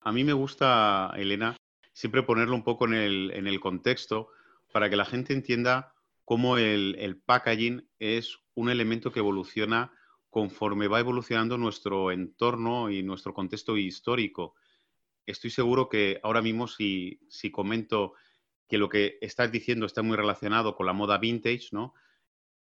A 0.00 0.12
mí 0.12 0.24
me 0.24 0.32
gusta, 0.32 1.12
Elena, 1.16 1.56
siempre 1.92 2.22
ponerlo 2.22 2.54
un 2.54 2.62
poco 2.62 2.86
en 2.86 2.94
el, 2.94 3.60
contexto 3.60 4.28
para 4.72 4.88
que 4.88 4.96
la 4.96 5.04
gente 5.04 5.32
entienda 5.32 5.92
cómo 6.24 6.56
el, 6.56 7.20
packaging 7.26 7.88
es 7.98 8.38
un 8.54 8.70
elemento 8.70 9.10
que 9.10 9.18
evoluciona 9.18 9.92
conforme 10.30 10.88
va 10.88 11.00
evolucionando 11.00 11.58
nuestro 11.58 12.12
entorno 12.12 12.90
y 12.90 13.02
nuestro 13.02 13.34
contexto 13.34 13.76
histórico. 13.76 14.54
Estoy 15.26 15.50
seguro 15.50 15.88
que 15.88 16.20
ahora 16.22 16.42
mismo 16.42 16.68
si, 16.68 17.20
si 17.28 17.50
comento 17.50 18.14
que 18.68 18.78
lo 18.78 18.88
que 18.88 19.18
estás 19.20 19.50
diciendo 19.50 19.86
está 19.86 20.02
muy 20.02 20.16
relacionado 20.16 20.76
con 20.76 20.86
la 20.86 20.92
moda 20.92 21.18
vintage, 21.18 21.68
¿no? 21.72 21.94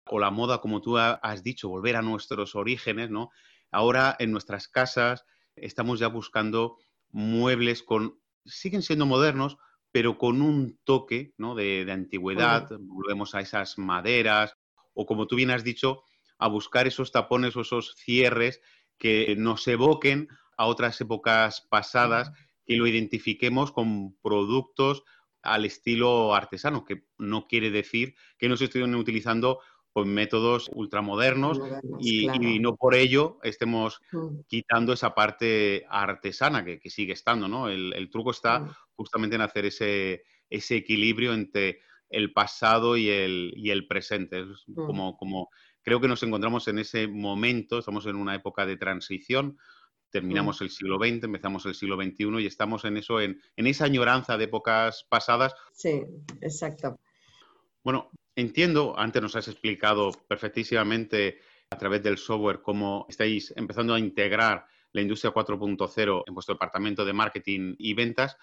O 0.06 0.18
la 0.18 0.30
moda, 0.30 0.60
como 0.60 0.82
tú 0.82 0.98
has 0.98 1.42
dicho, 1.42 1.68
volver 1.68 1.96
a 1.96 2.02
nuestros 2.02 2.54
orígenes, 2.56 3.08
¿no? 3.10 3.30
Ahora 3.70 4.16
en 4.18 4.32
nuestras 4.32 4.68
casas 4.68 5.24
estamos 5.56 6.00
ya 6.00 6.08
buscando 6.08 6.76
muebles 7.12 7.82
con, 7.82 8.20
siguen 8.44 8.82
siendo 8.82 9.06
modernos, 9.06 9.58
pero 9.92 10.18
con 10.18 10.40
un 10.42 10.78
toque 10.84 11.34
de, 11.36 11.86
antigüedad, 11.90 12.68
volvemos 12.80 13.34
a 13.34 13.40
esas 13.40 13.78
maderas, 13.78 14.56
o 14.94 15.06
como 15.06 15.26
tú 15.26 15.36
bien 15.36 15.50
has 15.50 15.64
dicho, 15.64 16.02
a 16.38 16.48
buscar 16.48 16.86
esos 16.86 17.12
tapones 17.12 17.54
o 17.56 17.60
esos 17.60 17.94
cierres 17.96 18.60
que 18.98 19.36
nos 19.36 19.68
evoquen 19.68 20.28
a 20.56 20.66
otras 20.66 21.00
épocas 21.00 21.66
pasadas, 21.70 22.32
que 22.64 22.76
lo 22.76 22.86
identifiquemos 22.86 23.70
con 23.70 24.16
productos 24.22 25.04
al 25.42 25.64
estilo 25.64 26.34
artesano, 26.34 26.84
que 26.84 27.04
no 27.18 27.46
quiere 27.46 27.70
decir 27.70 28.14
que 28.38 28.48
no 28.48 28.56
se 28.56 28.64
estén 28.64 28.94
utilizando 28.94 29.60
con 29.92 30.08
métodos 30.08 30.70
ultramodernos 30.74 31.60
y, 32.00 32.30
y, 32.30 32.58
no 32.58 32.76
por 32.76 32.94
ello 32.94 33.38
estemos 33.42 34.00
mm. 34.10 34.40
quitando 34.46 34.92
esa 34.94 35.14
parte 35.14 35.84
artesana 35.88 36.64
que, 36.64 36.80
sigue 36.90 37.12
estando, 37.12 37.46
¿no? 37.46 37.68
El, 37.68 38.08
truco 38.10 38.30
está 38.30 38.60
mm. 38.60 38.70
justamente 38.96 39.36
en 39.36 39.42
hacer 39.42 39.66
ese, 39.66 40.24
ese 40.48 40.76
equilibrio 40.76 41.34
entre 41.34 41.80
el 42.08 42.32
pasado 42.32 42.96
y 42.96 43.08
el, 43.08 43.52
y 43.56 43.70
el 43.70 43.86
presente. 43.86 44.44
Mm. 44.44 44.74
como, 44.74 45.16
como 45.16 45.50
creo 45.82 46.00
que 46.00 46.08
nos 46.08 46.22
encontramos 46.22 46.68
en 46.68 46.78
ese 46.78 47.06
momento, 47.06 47.78
estamos 47.78 48.06
en 48.06 48.16
una 48.16 48.34
época 48.34 48.64
de 48.64 48.78
transición, 48.78 49.58
terminamos 50.10 50.60
el 50.62 50.70
siglo 50.70 50.98
XX, 50.98 51.24
empezamos 51.24 51.66
el 51.66 51.74
siglo 51.74 51.96
XXI 51.96 52.42
y 52.42 52.46
estamos 52.46 52.84
en 52.84 52.96
eso, 52.96 53.20
en, 53.20 53.40
en 53.56 53.66
esa 53.66 53.84
añoranza 53.86 54.38
de 54.38 54.44
épocas 54.44 55.06
pasadas. 55.08 55.54
Sí, 55.72 56.02
exacto. 56.40 56.98
Bueno, 57.82 58.10
entiendo, 58.36 58.94
antes 58.98 59.22
nos 59.22 59.36
has 59.36 59.48
explicado 59.48 60.12
perfectísimamente 60.28 61.38
a 61.70 61.78
través 61.78 62.02
del 62.02 62.18
software 62.18 62.62
cómo 62.62 63.06
estáis 63.08 63.52
empezando 63.56 63.94
a 63.94 63.98
integrar 63.98 64.66
la 64.92 65.00
industria 65.00 65.32
4.0 65.32 66.22
en 66.26 66.34
vuestro 66.34 66.54
departamento 66.54 67.04
de 67.04 67.12
marketing 67.12 67.74
y 67.78 67.94
ventas, 67.94 68.36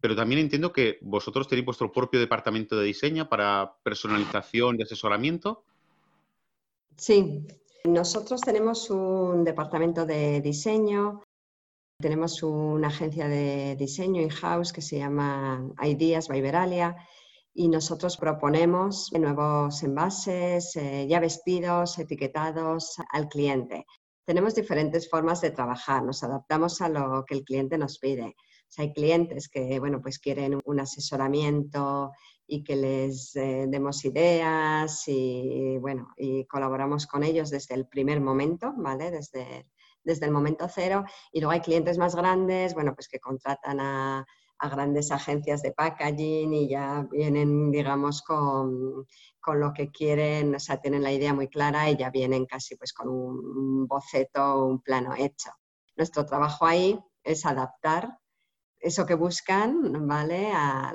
pero 0.00 0.14
también 0.14 0.40
entiendo 0.40 0.72
que 0.72 0.98
vosotros 1.00 1.48
tenéis 1.48 1.64
vuestro 1.64 1.90
propio 1.90 2.20
departamento 2.20 2.76
de 2.76 2.84
diseño 2.84 3.28
para 3.28 3.74
personalización 3.82 4.76
y 4.78 4.82
asesoramiento. 4.82 5.64
Sí, 6.96 7.46
nosotros 7.84 8.40
tenemos 8.40 8.90
un 8.90 9.44
departamento 9.44 10.04
de 10.04 10.40
diseño, 10.40 11.22
tenemos 11.98 12.42
una 12.42 12.88
agencia 12.88 13.28
de 13.28 13.76
diseño 13.76 14.20
in-house 14.20 14.72
que 14.72 14.82
se 14.82 14.98
llama 14.98 15.72
Ideas 15.82 16.28
by 16.28 16.40
Veralia 16.40 16.96
y 17.58 17.66
nosotros 17.66 18.16
proponemos 18.16 19.12
nuevos 19.12 19.82
envases, 19.82 20.76
eh, 20.76 21.08
ya 21.08 21.18
vestidos, 21.18 21.98
etiquetados 21.98 22.94
al 23.10 23.28
cliente. 23.28 23.84
Tenemos 24.24 24.54
diferentes 24.54 25.10
formas 25.10 25.40
de 25.40 25.50
trabajar, 25.50 26.04
nos 26.04 26.22
adaptamos 26.22 26.80
a 26.80 26.88
lo 26.88 27.24
que 27.24 27.34
el 27.34 27.42
cliente 27.42 27.76
nos 27.76 27.98
pide. 27.98 28.36
hay 28.76 28.92
clientes 28.92 29.48
que 29.48 29.80
bueno, 29.80 30.00
pues 30.00 30.20
quieren 30.20 30.60
un 30.64 30.78
asesoramiento 30.78 32.12
y 32.46 32.62
que 32.62 32.76
les 32.76 33.34
eh, 33.34 33.66
demos 33.66 34.04
ideas 34.04 35.02
y, 35.08 35.78
bueno, 35.78 36.12
y 36.16 36.44
colaboramos 36.46 37.08
con 37.08 37.24
ellos 37.24 37.50
desde 37.50 37.74
el 37.74 37.88
primer 37.88 38.20
momento, 38.20 38.72
¿vale? 38.76 39.10
Desde, 39.10 39.66
desde 40.04 40.26
el 40.26 40.32
momento 40.32 40.68
cero. 40.72 41.04
Y 41.32 41.40
luego 41.40 41.54
hay 41.54 41.60
clientes 41.60 41.98
más 41.98 42.14
grandes, 42.14 42.74
bueno, 42.74 42.94
pues 42.94 43.08
que 43.08 43.18
contratan 43.18 43.80
a, 43.80 44.24
a 44.58 44.68
grandes 44.68 45.10
agencias 45.12 45.62
de 45.62 45.72
packaging 45.72 46.52
y 46.52 46.68
ya 46.68 47.06
vienen, 47.10 47.70
digamos, 47.70 48.22
con, 48.22 49.06
con, 49.40 49.60
lo 49.60 49.72
que 49.72 49.90
quieren, 49.90 50.54
o 50.54 50.58
sea, 50.58 50.80
tienen 50.80 51.02
la 51.02 51.12
idea 51.12 51.32
muy 51.32 51.48
clara 51.48 51.90
y 51.90 51.96
ya 51.96 52.10
vienen 52.10 52.46
casi 52.46 52.76
pues 52.76 52.92
con 52.92 53.08
un 53.08 53.86
boceto, 53.86 54.66
un 54.66 54.80
plano 54.80 55.14
hecho. 55.16 55.50
Nuestro 55.96 56.26
trabajo 56.26 56.66
ahí 56.66 56.98
es 57.22 57.46
adaptar 57.46 58.18
eso 58.80 59.06
que 59.06 59.14
buscan, 59.14 60.06
¿vale? 60.06 60.50
A, 60.52 60.94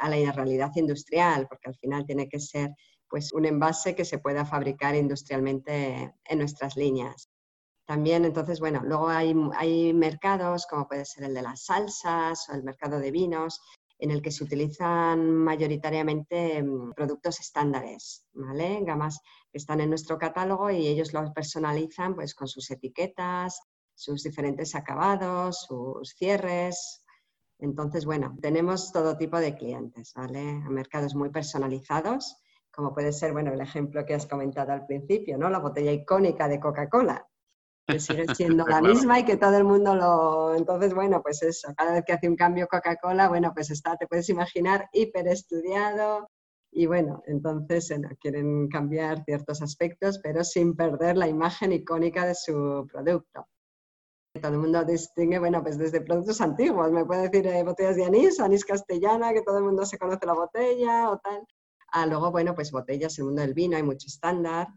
a 0.00 0.08
la 0.08 0.32
realidad 0.32 0.70
industrial, 0.74 1.46
porque 1.48 1.68
al 1.68 1.76
final 1.76 2.06
tiene 2.06 2.28
que 2.28 2.40
ser 2.40 2.70
pues, 3.08 3.32
un 3.32 3.44
envase 3.44 3.94
que 3.94 4.04
se 4.04 4.18
pueda 4.18 4.44
fabricar 4.44 4.94
industrialmente 4.94 6.14
en 6.24 6.38
nuestras 6.38 6.76
líneas. 6.76 7.28
También, 7.86 8.24
entonces, 8.24 8.60
bueno, 8.60 8.80
luego 8.84 9.08
hay, 9.08 9.34
hay 9.56 9.92
mercados 9.92 10.66
como 10.66 10.86
puede 10.86 11.04
ser 11.04 11.24
el 11.24 11.34
de 11.34 11.42
las 11.42 11.64
salsas 11.64 12.48
o 12.48 12.54
el 12.54 12.62
mercado 12.62 12.98
de 12.98 13.10
vinos, 13.10 13.60
en 13.98 14.10
el 14.10 14.22
que 14.22 14.30
se 14.30 14.44
utilizan 14.44 15.32
mayoritariamente 15.32 16.62
mm, 16.62 16.92
productos 16.94 17.40
estándares, 17.40 18.24
¿vale? 18.32 18.80
Gamas 18.82 19.20
que 19.50 19.58
están 19.58 19.80
en 19.80 19.90
nuestro 19.90 20.18
catálogo 20.18 20.70
y 20.70 20.86
ellos 20.86 21.12
los 21.12 21.30
personalizan 21.30 22.14
pues, 22.14 22.34
con 22.34 22.48
sus 22.48 22.70
etiquetas, 22.70 23.60
sus 23.94 24.22
diferentes 24.22 24.74
acabados, 24.74 25.66
sus 25.66 26.14
cierres, 26.16 27.02
entonces, 27.62 28.04
bueno, 28.04 28.36
tenemos 28.42 28.90
todo 28.90 29.16
tipo 29.16 29.38
de 29.38 29.54
clientes, 29.54 30.12
¿vale? 30.16 30.42
Mercados 30.68 31.14
muy 31.14 31.30
personalizados, 31.30 32.36
como 32.72 32.92
puede 32.92 33.12
ser, 33.12 33.32
bueno, 33.32 33.52
el 33.52 33.60
ejemplo 33.60 34.04
que 34.04 34.14
has 34.14 34.26
comentado 34.26 34.72
al 34.72 34.84
principio, 34.84 35.38
¿no? 35.38 35.48
La 35.48 35.60
botella 35.60 35.92
icónica 35.92 36.48
de 36.48 36.58
Coca-Cola, 36.58 37.24
que 37.92 38.00
sigue 38.00 38.26
siendo 38.36 38.66
la 38.66 38.80
misma 38.80 39.20
y 39.20 39.24
que 39.24 39.36
todo 39.36 39.56
el 39.56 39.64
mundo 39.64 39.94
lo... 39.94 40.54
Entonces, 40.54 40.94
bueno, 40.94 41.22
pues 41.22 41.42
eso, 41.42 41.72
cada 41.76 41.92
vez 41.92 42.04
que 42.06 42.12
hace 42.12 42.28
un 42.28 42.36
cambio 42.36 42.66
Coca-Cola, 42.68 43.28
bueno, 43.28 43.52
pues 43.54 43.70
está, 43.70 43.96
te 43.96 44.06
puedes 44.06 44.28
imaginar, 44.28 44.88
hiper 44.92 45.28
estudiado. 45.28 46.28
Y 46.72 46.86
bueno, 46.86 47.22
entonces 47.26 47.92
quieren 48.20 48.68
cambiar 48.68 49.24
ciertos 49.24 49.60
aspectos, 49.60 50.18
pero 50.22 50.42
sin 50.42 50.74
perder 50.74 51.18
la 51.18 51.28
imagen 51.28 51.72
icónica 51.72 52.24
de 52.26 52.34
su 52.34 52.86
producto. 52.90 53.46
Todo 54.40 54.52
el 54.52 54.58
mundo 54.58 54.82
distingue, 54.82 55.38
bueno, 55.38 55.62
pues 55.62 55.76
desde 55.76 56.00
productos 56.00 56.40
antiguos, 56.40 56.90
me 56.90 57.04
puede 57.04 57.28
decir 57.28 57.46
eh, 57.46 57.62
botellas 57.62 57.96
de 57.96 58.06
anís, 58.06 58.40
anís 58.40 58.64
castellana, 58.64 59.34
que 59.34 59.42
todo 59.42 59.58
el 59.58 59.64
mundo 59.64 59.84
se 59.84 59.98
conoce 59.98 60.24
la 60.24 60.32
botella 60.32 61.10
o 61.10 61.18
tal. 61.18 61.46
A 61.88 62.06
luego, 62.06 62.30
bueno, 62.30 62.54
pues 62.54 62.72
botellas, 62.72 63.18
el 63.18 63.26
mundo 63.26 63.42
del 63.42 63.52
vino 63.52 63.76
hay 63.76 63.82
mucho 63.82 64.06
estándar, 64.06 64.68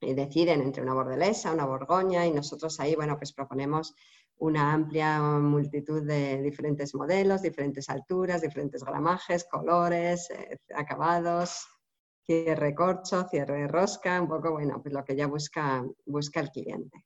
y 0.00 0.14
deciden 0.14 0.62
entre 0.62 0.82
una 0.82 0.94
bordelesa, 0.94 1.52
una 1.52 1.66
borgoña, 1.66 2.26
y 2.26 2.32
nosotros 2.32 2.80
ahí, 2.80 2.94
bueno, 2.94 3.16
pues 3.18 3.32
proponemos 3.32 3.94
una 4.38 4.72
amplia 4.72 5.20
multitud 5.20 6.02
de 6.02 6.40
diferentes 6.42 6.94
modelos, 6.94 7.42
diferentes 7.42 7.90
alturas, 7.90 8.40
diferentes 8.40 8.82
gramajes, 8.82 9.44
colores, 9.44 10.30
eh, 10.30 10.56
acabados, 10.74 11.66
cierre 12.24 12.74
corcho, 12.74 13.26
cierre 13.28 13.68
rosca, 13.68 14.20
un 14.20 14.28
poco, 14.28 14.52
bueno, 14.52 14.80
pues 14.82 14.94
lo 14.94 15.04
que 15.04 15.16
ya 15.16 15.26
busca, 15.26 15.84
busca 16.06 16.40
el 16.40 16.50
cliente. 16.50 17.04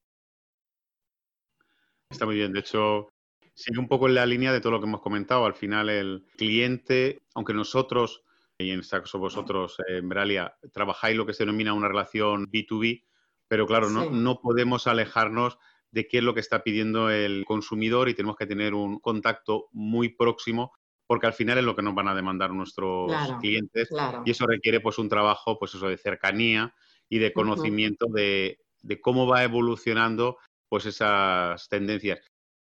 Está 2.08 2.26
muy 2.26 2.36
bien. 2.36 2.52
De 2.52 2.60
hecho, 2.60 3.08
sigue 3.54 3.80
un 3.80 3.88
poco 3.88 4.06
en 4.06 4.14
la 4.14 4.26
línea 4.26 4.52
de 4.52 4.60
todo 4.60 4.72
lo 4.72 4.80
que 4.80 4.86
hemos 4.86 5.00
comentado. 5.00 5.46
Al 5.46 5.54
final, 5.54 5.88
el 5.88 6.26
cliente, 6.36 7.22
aunque 7.34 7.54
nosotros, 7.54 8.23
y 8.58 8.70
en 8.70 8.80
este 8.80 9.00
caso 9.00 9.18
vosotros, 9.18 9.76
eh, 9.80 9.98
en 9.98 10.08
Bralia, 10.08 10.56
trabajáis 10.72 11.16
lo 11.16 11.26
que 11.26 11.34
se 11.34 11.44
denomina 11.44 11.72
una 11.72 11.88
relación 11.88 12.50
B2B, 12.50 13.04
pero 13.48 13.66
claro, 13.66 13.90
no, 13.90 14.10
no 14.10 14.40
podemos 14.40 14.86
alejarnos 14.86 15.58
de 15.90 16.08
qué 16.08 16.18
es 16.18 16.24
lo 16.24 16.34
que 16.34 16.40
está 16.40 16.62
pidiendo 16.62 17.10
el 17.10 17.44
consumidor 17.44 18.08
y 18.08 18.14
tenemos 18.14 18.36
que 18.36 18.46
tener 18.46 18.74
un 18.74 18.98
contacto 18.98 19.68
muy 19.72 20.08
próximo 20.08 20.72
porque 21.06 21.26
al 21.26 21.34
final 21.34 21.58
es 21.58 21.64
lo 21.64 21.76
que 21.76 21.82
nos 21.82 21.94
van 21.94 22.08
a 22.08 22.14
demandar 22.14 22.50
nuestros 22.50 23.12
clientes 23.40 23.88
y 24.24 24.30
eso 24.30 24.46
requiere 24.46 24.80
pues 24.80 24.98
un 24.98 25.08
trabajo 25.08 25.58
pues 25.58 25.74
eso 25.74 25.88
de 25.88 25.98
cercanía 25.98 26.74
y 27.08 27.18
de 27.18 27.32
conocimiento 27.32 28.06
de, 28.06 28.58
de, 28.82 29.00
cómo 29.00 29.26
va 29.26 29.44
evolucionando 29.44 30.38
pues 30.68 30.86
esas 30.86 31.68
tendencias. 31.68 32.20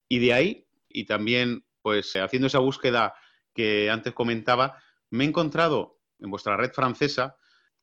Y 0.08 0.18
de 0.18 0.32
ahí, 0.32 0.66
y 0.88 1.04
también 1.04 1.64
pues 1.82 2.16
haciendo 2.16 2.46
esa 2.46 2.58
búsqueda 2.58 3.14
que 3.54 3.90
antes 3.90 4.14
comentaba, 4.14 4.82
me 5.12 5.24
he 5.24 5.28
encontrado 5.28 6.00
en 6.18 6.30
vuestra 6.30 6.56
red 6.56 6.72
francesa 6.72 7.36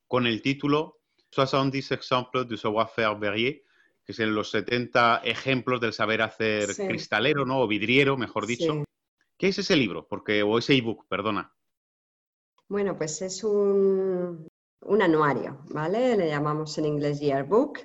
con 0.06 0.26
el 0.26 0.42
título 0.42 1.00
70 1.30 1.94
exemples 1.94 2.48
du 2.48 2.56
savoir-faire 2.56 3.16
verrier, 3.18 3.62
que 4.04 4.12
son 4.12 4.34
los 4.34 4.50
70 4.50 5.22
ejemplos 5.24 5.80
del 5.80 5.92
saber 5.92 6.22
hacer 6.22 6.74
cristalero, 6.74 7.46
¿no? 7.46 7.60
O 7.60 7.68
vidriero, 7.68 8.16
mejor 8.16 8.46
dicho. 8.46 8.84
¿Qué 9.38 9.48
es 9.48 9.58
ese 9.58 9.76
libro? 9.76 10.08
Porque, 10.08 10.42
o 10.42 10.58
ese 10.58 10.74
ebook, 10.74 11.06
perdona. 11.08 11.54
Bueno, 12.68 12.96
pues 12.96 13.22
es 13.22 13.44
un, 13.44 14.48
un 14.80 15.02
anuario, 15.02 15.60
¿vale? 15.70 16.16
Le 16.16 16.28
llamamos 16.28 16.76
en 16.78 16.86
inglés 16.86 17.20
yearbook 17.20 17.78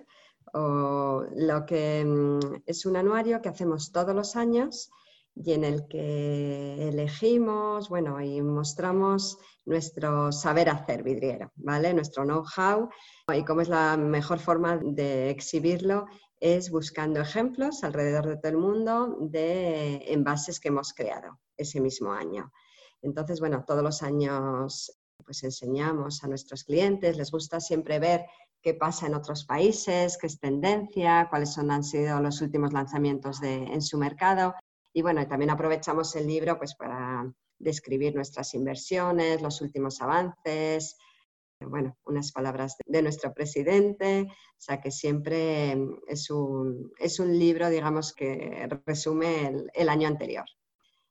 o 0.53 1.25
lo 1.35 1.65
que 1.65 2.03
mm, 2.03 2.63
es 2.65 2.85
un 2.85 2.95
anuario 2.95 3.41
que 3.41 3.49
hacemos 3.49 3.91
todos 3.91 4.15
los 4.15 4.35
años 4.35 4.89
y 5.35 5.51
en 5.51 5.65
el 5.65 5.87
que 5.87 6.87
elegimos, 6.87 7.89
bueno, 7.89 8.21
y 8.21 8.41
mostramos 8.41 9.37
nuestro 9.65 10.31
saber 10.31 10.69
hacer 10.69 11.03
vidriero, 11.03 11.51
¿vale? 11.55 11.93
Nuestro 11.93 12.23
know-how 12.23 12.89
y 13.33 13.43
cómo 13.43 13.61
es 13.61 13.69
la 13.69 13.97
mejor 13.97 14.39
forma 14.39 14.77
de 14.77 15.29
exhibirlo 15.29 16.05
es 16.39 16.69
buscando 16.69 17.19
ejemplos 17.19 17.83
alrededor 17.83 18.27
de 18.27 18.37
todo 18.37 18.51
el 18.51 18.57
mundo 18.57 19.17
de 19.19 20.03
envases 20.13 20.59
que 20.59 20.69
hemos 20.69 20.93
creado 20.93 21.39
ese 21.57 21.81
mismo 21.81 22.11
año. 22.11 22.51
Entonces, 23.01 23.39
bueno, 23.39 23.63
todos 23.65 23.83
los 23.83 24.03
años 24.03 24.99
pues 25.25 25.43
enseñamos 25.43 26.23
a 26.23 26.27
nuestros 26.27 26.63
clientes, 26.63 27.17
les 27.17 27.31
gusta 27.31 27.59
siempre 27.59 27.99
ver 27.99 28.25
qué 28.61 28.73
pasa 28.73 29.07
en 29.07 29.15
otros 29.15 29.45
países, 29.45 30.17
qué 30.17 30.27
es 30.27 30.39
tendencia, 30.39 31.27
cuáles 31.29 31.57
han 31.57 31.83
sido 31.83 32.19
los 32.19 32.41
últimos 32.41 32.73
lanzamientos 32.73 33.41
en 33.41 33.81
su 33.81 33.97
mercado. 33.97 34.53
Y 34.95 35.01
bueno, 35.01 35.27
también 35.27 35.49
aprovechamos 35.49 36.15
el 36.15 36.25
libro 36.25 36.57
pues, 36.57 36.73
para 36.73 37.29
describir 37.59 38.15
nuestras 38.15 38.53
inversiones, 38.53 39.41
los 39.41 39.59
últimos 39.59 40.01
avances, 40.01 40.95
bueno, 41.59 41.97
unas 42.05 42.31
palabras 42.31 42.77
de, 42.85 43.01
nuestro 43.01 43.33
presidente, 43.33 44.27
o 44.29 44.55
sea 44.57 44.79
que 44.79 44.91
siempre 44.91 45.77
es 46.07 46.29
un, 46.29 46.93
es 46.97 47.19
un 47.19 47.37
libro, 47.37 47.69
digamos, 47.69 48.13
que 48.13 48.69
resume 48.85 49.47
el, 49.47 49.71
el 49.73 49.89
año 49.89 50.07
anterior. 50.07 50.45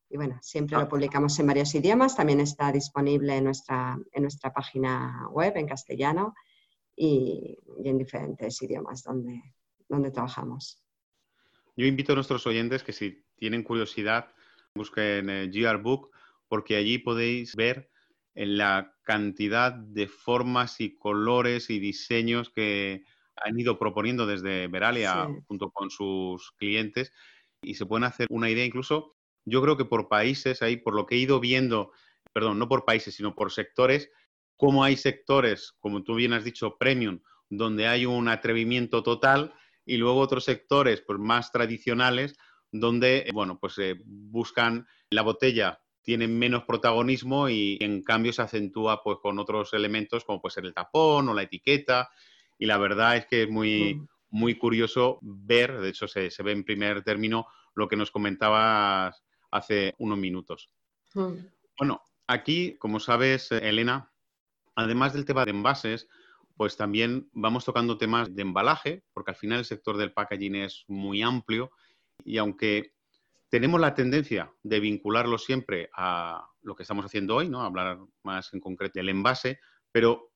Y 0.08 0.16
bueno, 0.16 0.38
siempre 0.40 0.78
lo 0.78 0.84
ah. 0.84 0.88
publicamos 0.88 1.38
en 1.38 1.46
varios 1.46 1.74
idiomas, 1.74 2.16
también 2.16 2.40
está 2.40 2.72
disponible 2.72 3.36
en 3.36 3.44
nuestra, 3.44 3.98
en 4.12 4.22
nuestra 4.22 4.50
página 4.50 5.28
web 5.30 5.52
en 5.56 5.66
castellano 5.66 6.34
y, 6.96 7.58
en 7.84 7.98
diferentes 7.98 8.62
idiomas 8.62 9.02
donde, 9.02 9.42
donde 9.90 10.10
trabajamos. 10.10 10.82
Yo 11.76 11.86
invito 11.86 12.12
a 12.12 12.14
nuestros 12.14 12.46
oyentes 12.46 12.82
que 12.82 12.92
si 12.92 13.23
tienen 13.36 13.62
curiosidad 13.62 14.34
busquen 14.74 15.30
eh, 15.30 15.50
GR 15.52 15.78
Book 15.78 16.10
porque 16.48 16.76
allí 16.76 16.98
podéis 16.98 17.54
ver 17.54 17.90
en 18.34 18.58
la 18.58 18.94
cantidad 19.02 19.72
de 19.72 20.08
formas 20.08 20.80
y 20.80 20.96
colores 20.96 21.70
y 21.70 21.78
diseños 21.78 22.50
que 22.50 23.04
han 23.36 23.58
ido 23.58 23.78
proponiendo 23.78 24.26
desde 24.26 24.66
Veralia 24.68 25.28
junto 25.46 25.70
con 25.70 25.90
sus 25.90 26.52
clientes 26.52 27.12
y 27.62 27.74
se 27.74 27.86
pueden 27.86 28.04
hacer 28.04 28.26
una 28.30 28.50
idea. 28.50 28.64
Incluso, 28.64 29.16
yo 29.44 29.62
creo 29.62 29.76
que 29.76 29.84
por 29.84 30.08
países 30.08 30.62
ahí, 30.62 30.76
por 30.76 30.94
lo 30.94 31.06
que 31.06 31.16
he 31.16 31.18
ido 31.18 31.40
viendo, 31.40 31.92
perdón, 32.32 32.58
no 32.58 32.68
por 32.68 32.84
países, 32.84 33.14
sino 33.14 33.34
por 33.34 33.52
sectores, 33.52 34.10
cómo 34.56 34.84
hay 34.84 34.96
sectores, 34.96 35.74
como 35.80 36.02
tú 36.02 36.14
bien 36.14 36.32
has 36.32 36.44
dicho, 36.44 36.76
premium, 36.78 37.20
donde 37.50 37.86
hay 37.86 38.06
un 38.06 38.28
atrevimiento 38.28 39.02
total 39.02 39.54
y 39.84 39.96
luego 39.96 40.20
otros 40.20 40.44
sectores 40.44 41.02
pues, 41.06 41.18
más 41.18 41.52
tradicionales 41.52 42.36
donde, 42.80 43.18
eh, 43.18 43.30
bueno, 43.32 43.58
pues 43.60 43.78
eh, 43.78 44.00
buscan 44.04 44.86
la 45.10 45.22
botella 45.22 45.80
tiene 46.02 46.28
menos 46.28 46.64
protagonismo 46.64 47.48
y 47.48 47.78
en 47.80 48.02
cambio 48.02 48.32
se 48.32 48.42
acentúa 48.42 49.02
pues 49.02 49.18
con 49.22 49.38
otros 49.38 49.72
elementos 49.72 50.24
como 50.24 50.40
puede 50.40 50.52
ser 50.52 50.66
el 50.66 50.74
tapón 50.74 51.28
o 51.28 51.34
la 51.34 51.44
etiqueta 51.44 52.10
y 52.58 52.66
la 52.66 52.76
verdad 52.76 53.16
es 53.16 53.26
que 53.26 53.44
es 53.44 53.48
muy, 53.48 53.94
Mm. 53.94 54.08
muy 54.30 54.56
curioso 54.56 55.18
ver, 55.22 55.80
de 55.80 55.88
hecho 55.88 56.06
se, 56.06 56.30
se 56.30 56.42
ve 56.42 56.52
en 56.52 56.64
primer 56.64 57.02
término 57.02 57.46
lo 57.74 57.88
que 57.88 57.96
nos 57.96 58.10
comentabas 58.10 59.24
hace 59.50 59.94
unos 59.98 60.18
minutos. 60.18 60.68
Mm. 61.14 61.32
Bueno, 61.78 62.02
aquí, 62.26 62.76
como 62.78 63.00
sabes, 63.00 63.50
Elena, 63.52 64.12
además 64.74 65.14
del 65.14 65.24
tema 65.24 65.44
de 65.44 65.52
envases, 65.52 66.08
pues 66.56 66.76
también 66.76 67.28
vamos 67.32 67.64
tocando 67.64 67.96
temas 67.96 68.34
de 68.34 68.42
embalaje, 68.42 69.04
porque 69.12 69.30
al 69.30 69.36
final 69.36 69.60
el 69.60 69.64
sector 69.64 69.96
del 69.96 70.12
packaging 70.12 70.56
es 70.56 70.84
muy 70.88 71.22
amplio 71.22 71.70
y 72.24 72.38
aunque 72.38 72.94
tenemos 73.48 73.80
la 73.80 73.94
tendencia 73.94 74.52
de 74.62 74.80
vincularlo 74.80 75.38
siempre 75.38 75.88
a 75.96 76.48
lo 76.62 76.74
que 76.74 76.82
estamos 76.82 77.04
haciendo 77.04 77.36
hoy, 77.36 77.48
¿no? 77.48 77.62
Hablar 77.62 77.98
más 78.22 78.52
en 78.52 78.60
concreto 78.60 78.98
del 78.98 79.10
envase, 79.10 79.60
pero 79.92 80.32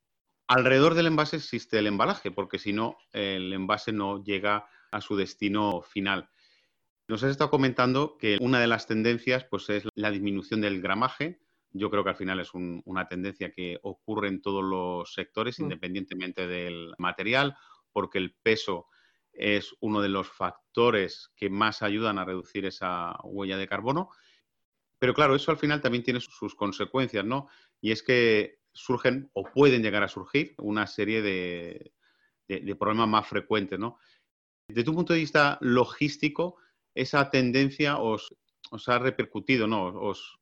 alrededor 0.47 0.95
del 0.95 1.07
envase 1.09 1.37
existe 1.37 1.79
el 1.79 1.87
embalaje, 1.89 2.31
porque 2.31 2.59
si 2.59 2.73
no, 2.73 2.97
el 3.13 3.53
envase 3.53 3.93
no 3.93 4.23
llega 4.23 4.69
a 4.93 5.01
su 5.01 5.17
destino 5.17 5.83
final. 5.83 6.31
Nos 7.09 7.23
has 7.25 7.31
estado 7.31 7.51
comentando 7.51 8.17
que 8.19 8.37
una 8.41 8.61
de 8.61 8.67
las 8.67 8.87
tendencias 8.87 9.45
pues, 9.45 9.69
es 9.71 9.85
la 9.95 10.11
disminución 10.11 10.61
del 10.61 10.81
gramaje. 10.81 11.41
Yo 11.73 11.91
creo 11.91 12.05
que 12.05 12.11
al 12.11 12.17
final 12.17 12.39
es 12.41 12.55
un- 12.55 12.83
una 12.85 13.09
tendencia 13.09 13.51
que 13.51 13.79
ocurre 13.83 14.29
en 14.29 14.41
todos 14.43 14.63
los 14.63 15.13
sectores, 15.13 15.59
Mm. 15.59 15.63
independientemente 15.65 16.47
del 16.47 16.95
material, 16.99 17.57
porque 17.93 18.19
el 18.19 18.35
peso 18.43 18.87
es 19.39 19.75
uno 19.81 20.01
de 20.01 20.09
los 20.09 20.29
factores 20.29 21.31
que 21.37 21.49
más 21.49 21.83
ayudan 21.83 22.19
a 22.19 22.25
reducir 22.25 22.67
esa 22.67 23.17
huella 23.23 23.57
de 23.57 23.69
carbono. 23.69 24.11
Pero 24.99 25.15
claro, 25.15 25.37
eso 25.37 25.53
al 25.53 25.59
final 25.59 25.81
también 25.81 26.03
tiene 26.03 26.21
sus 26.21 26.57
consecuencias, 26.57 27.25
¿no? 27.25 27.49
Y 27.81 27.93
es 27.93 28.03
que 28.03 28.59
surgen 28.73 29.31
o 29.33 29.45
pueden 29.45 29.83
llegar 29.83 30.03
a 30.03 30.09
surgir 30.09 30.55
una 30.59 30.89
serie 30.89 31.23
de, 31.23 31.93
problemas 32.79 33.09
más 33.09 33.29
frecuentes, 33.29 33.79
¿no? 33.79 33.99
Desde 34.67 34.85
tu 34.85 34.95
punto 34.95 35.13
de 35.13 35.21
vista 35.21 35.57
logístico, 35.61 36.57
esa 36.95 37.31
tendencia 37.31 37.99
os, 37.99 38.35
ha 38.87 38.99
repercutido, 38.99 39.69
¿no? 39.69 39.87
Os, 39.87 40.41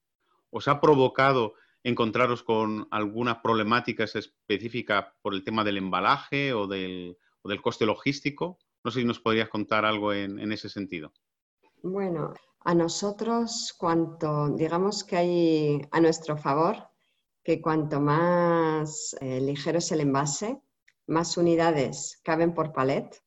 ha 0.68 0.80
provocado 0.80 1.54
encontraros 1.84 2.42
con 2.42 2.88
algunas 2.90 3.38
problemáticas 3.38 4.16
específicas 4.16 5.06
por 5.20 5.34
el 5.34 5.44
tema 5.44 5.64
del 5.64 5.76
embalaje 5.76 6.54
o 6.54 6.66
del 6.66 7.16
coste 7.62 7.84
logístico. 7.84 8.58
No 8.86 8.92
sé 8.92 9.00
si 9.00 9.04
nos 9.04 9.18
podrías 9.18 9.48
contar 9.48 9.84
algo 9.84 10.12
en, 10.12 10.38
en 10.38 10.52
ese 10.52 10.68
sentido. 10.68 11.12
Bueno, 11.82 12.34
a 12.60 12.72
nosotros, 12.72 13.74
cuanto, 13.76 14.48
digamos 14.50 15.02
que 15.02 15.16
hay 15.16 15.82
a 15.90 15.98
nuestro 15.98 16.36
favor, 16.36 16.76
que 17.42 17.60
cuanto 17.60 18.00
más 18.00 19.16
eh, 19.20 19.40
ligero 19.40 19.78
es 19.78 19.90
el 19.90 20.02
envase, 20.02 20.60
más 21.08 21.36
unidades 21.36 22.20
caben 22.22 22.54
por 22.54 22.72
palet 22.72 23.20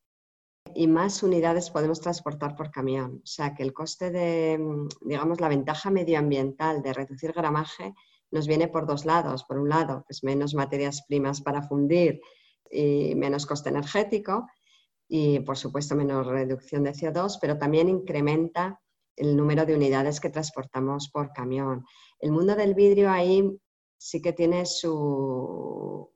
y 0.73 0.87
más 0.87 1.23
unidades 1.23 1.69
podemos 1.71 1.99
transportar 1.99 2.55
por 2.55 2.71
camión. 2.71 3.19
O 3.21 3.27
sea 3.27 3.53
que 3.53 3.63
el 3.63 3.73
coste 3.73 4.11
de, 4.11 4.57
digamos, 5.01 5.41
la 5.41 5.49
ventaja 5.49 5.91
medioambiental 5.91 6.81
de 6.81 6.93
reducir 6.93 7.33
gramaje 7.33 7.93
nos 8.31 8.47
viene 8.47 8.69
por 8.69 8.87
dos 8.87 9.03
lados. 9.03 9.43
Por 9.43 9.57
un 9.59 9.67
lado, 9.67 10.05
pues 10.07 10.23
menos 10.23 10.53
materias 10.53 11.03
primas 11.05 11.41
para 11.41 11.63
fundir 11.63 12.21
y 12.71 13.13
menos 13.15 13.45
coste 13.45 13.67
energético 13.67 14.47
y, 15.09 15.39
por 15.39 15.57
supuesto, 15.57 15.95
menos 15.95 16.25
reducción 16.25 16.83
de 16.83 16.93
CO2, 16.93 17.39
pero 17.41 17.57
también 17.57 17.89
incrementa 17.89 18.79
el 19.15 19.35
número 19.35 19.65
de 19.65 19.75
unidades 19.75 20.19
que 20.19 20.29
transportamos 20.29 21.09
por 21.09 21.33
camión. 21.33 21.83
El 22.19 22.31
mundo 22.31 22.55
del 22.55 22.75
vidrio 22.75 23.09
ahí 23.09 23.43
sí 23.97 24.21
que 24.21 24.31
tiene 24.31 24.65
su, 24.65 26.09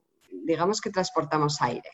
digamos 0.44 0.80
que 0.80 0.90
transportamos 0.90 1.60
aire. 1.60 1.90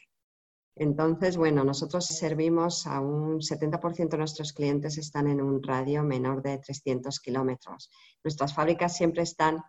Entonces, 0.77 1.37
bueno, 1.37 1.65
nosotros 1.65 2.07
servimos 2.07 2.87
a 2.87 3.01
un 3.01 3.41
70% 3.41 4.09
de 4.09 4.19
nuestros 4.19 4.53
clientes 4.53 4.99
están 4.99 5.27
en 5.27 5.41
un 5.41 5.63
radio 5.63 6.03
menor 6.05 6.43
de 6.43 6.59
300 6.59 7.19
kilómetros. 7.19 7.91
Nuestras 8.23 8.55
fábricas 8.55 8.97
siempre 8.97 9.23
están 9.23 9.63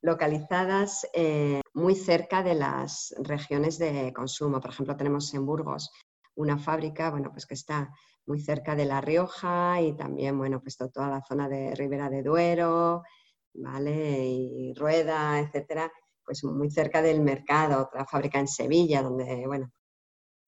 localizadas 0.00 1.06
eh, 1.12 1.60
muy 1.74 1.94
cerca 1.94 2.42
de 2.42 2.54
las 2.54 3.14
regiones 3.18 3.78
de 3.78 4.12
consumo. 4.12 4.60
Por 4.60 4.70
ejemplo, 4.70 4.96
tenemos 4.96 5.32
en 5.34 5.46
Burgos 5.46 5.90
una 6.34 6.58
fábrica, 6.58 7.10
bueno, 7.10 7.30
pues 7.32 7.46
que 7.46 7.54
está 7.54 7.92
muy 8.26 8.40
cerca 8.40 8.74
de 8.76 8.84
La 8.84 9.00
Rioja 9.00 9.80
y 9.80 9.96
también, 9.96 10.38
bueno, 10.38 10.60
pues 10.60 10.76
toda 10.76 11.08
la 11.08 11.22
zona 11.22 11.48
de 11.48 11.74
Ribera 11.74 12.08
de 12.08 12.22
Duero, 12.22 13.02
¿vale? 13.54 14.24
Y 14.26 14.74
Rueda, 14.74 15.40
etcétera, 15.40 15.92
pues 16.24 16.44
muy 16.44 16.70
cerca 16.70 17.02
del 17.02 17.20
mercado. 17.20 17.82
Otra 17.82 18.06
fábrica 18.06 18.38
en 18.38 18.48
Sevilla, 18.48 19.02
donde, 19.02 19.46
bueno, 19.46 19.72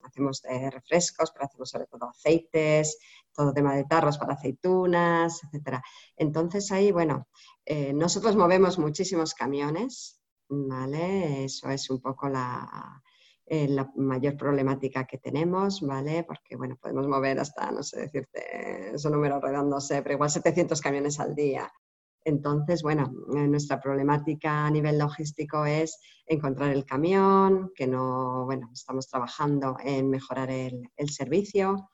hacemos 0.03 0.43
eh, 0.45 0.69
refrescos, 0.71 1.31
pero 1.31 1.45
hacemos 1.45 1.69
sobre 1.69 1.87
todo 1.87 2.09
aceites, 2.09 2.97
todo 3.33 3.53
tema 3.53 3.75
de 3.75 3.85
tarros 3.85 4.17
para 4.17 4.33
aceitunas, 4.33 5.43
etcétera. 5.43 5.83
Entonces 6.15 6.71
ahí, 6.71 6.91
bueno, 6.91 7.27
eh, 7.65 7.93
nosotros 7.93 8.35
movemos 8.35 8.79
muchísimos 8.79 9.33
camiones, 9.33 10.21
¿vale? 10.47 11.45
Eso 11.45 11.69
es 11.69 11.89
un 11.89 12.01
poco 12.01 12.29
la, 12.29 13.01
eh, 13.47 13.67
la 13.67 13.91
mayor 13.95 14.37
problemática 14.37 15.05
que 15.05 15.19
tenemos, 15.19 15.81
¿vale? 15.81 16.23
Porque, 16.23 16.55
bueno, 16.55 16.77
podemos 16.81 17.07
mover 17.07 17.39
hasta, 17.39 17.71
no 17.71 17.83
sé 17.83 18.01
decirte, 18.01 18.95
esos 18.95 19.11
números 19.11 19.41
redondos, 19.41 19.87
sé, 19.87 20.01
pero 20.01 20.15
igual 20.15 20.29
700 20.29 20.81
camiones 20.81 21.19
al 21.19 21.35
día. 21.35 21.71
Entonces, 22.23 22.81
bueno, 22.81 23.13
eh, 23.35 23.47
nuestra 23.47 23.79
problemática 23.79 24.65
a 24.65 24.71
nivel 24.71 24.97
logístico 24.97 25.65
es 25.65 25.99
encontrar 26.25 26.71
el 26.71 26.85
camión, 26.85 27.71
que 27.75 27.85
no, 27.85 28.45
bueno, 28.45 28.71
estamos 28.73 29.07
trabajando 29.07 29.77
en 29.83 30.09
mejorar 30.09 30.49
el, 30.49 30.89
el 30.97 31.09
servicio, 31.09 31.91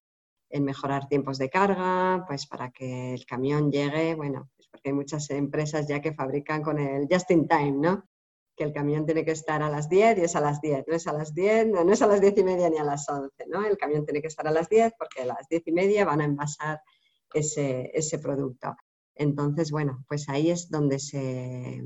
en 0.49 0.63
mejorar 0.63 1.07
tiempos 1.09 1.37
de 1.37 1.49
carga, 1.49 2.23
pues 2.27 2.47
para 2.47 2.71
que 2.71 3.13
el 3.13 3.25
camión 3.25 3.71
llegue, 3.71 4.15
bueno, 4.15 4.49
pues 4.55 4.69
porque 4.69 4.89
hay 4.89 4.93
muchas 4.93 5.29
empresas 5.31 5.85
ya 5.87 6.01
que 6.01 6.13
fabrican 6.13 6.61
con 6.61 6.79
el 6.79 7.07
just 7.11 7.29
in 7.31 7.47
time, 7.47 7.73
¿no? 7.73 8.05
Que 8.61 8.67
el 8.67 8.73
camión 8.73 9.07
tiene 9.07 9.25
que 9.25 9.31
estar 9.31 9.63
a 9.63 9.71
las 9.71 9.89
10 9.89 10.19
y 10.19 10.21
es 10.21 10.35
a 10.35 10.39
las 10.39 10.61
10, 10.61 10.83
no 10.87 10.93
es 10.93 11.07
a 11.07 11.13
las 11.13 11.33
10, 11.33 11.65
no, 11.65 11.83
no 11.83 11.93
es 11.93 12.01
a 12.03 12.05
las 12.05 12.21
10 12.21 12.37
y 12.37 12.43
media 12.43 12.69
ni 12.69 12.77
a 12.77 12.83
las 12.83 13.09
11, 13.09 13.47
¿no? 13.47 13.65
El 13.65 13.75
camión 13.75 14.05
tiene 14.05 14.21
que 14.21 14.27
estar 14.27 14.47
a 14.47 14.51
las 14.51 14.69
10 14.69 14.93
porque 14.99 15.23
a 15.23 15.25
las 15.25 15.47
10 15.49 15.63
y 15.65 15.71
media 15.71 16.05
van 16.05 16.21
a 16.21 16.25
envasar 16.25 16.79
ese, 17.33 17.89
ese 17.91 18.19
producto. 18.19 18.75
Entonces, 19.15 19.71
bueno, 19.71 20.05
pues 20.07 20.29
ahí 20.29 20.51
es 20.51 20.69
donde 20.69 20.99
se, 20.99 21.81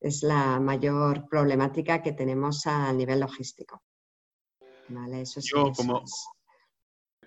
es 0.00 0.24
la 0.24 0.58
mayor 0.58 1.28
problemática 1.28 2.02
que 2.02 2.10
tenemos 2.10 2.66
a 2.66 2.92
nivel 2.92 3.20
logístico. 3.20 3.80
Vale, 4.88 5.20
eso 5.20 5.40
sí, 5.40 5.50
Yo, 5.54 5.68
eso 5.68 5.72
como- 5.76 6.02
es. 6.02 6.26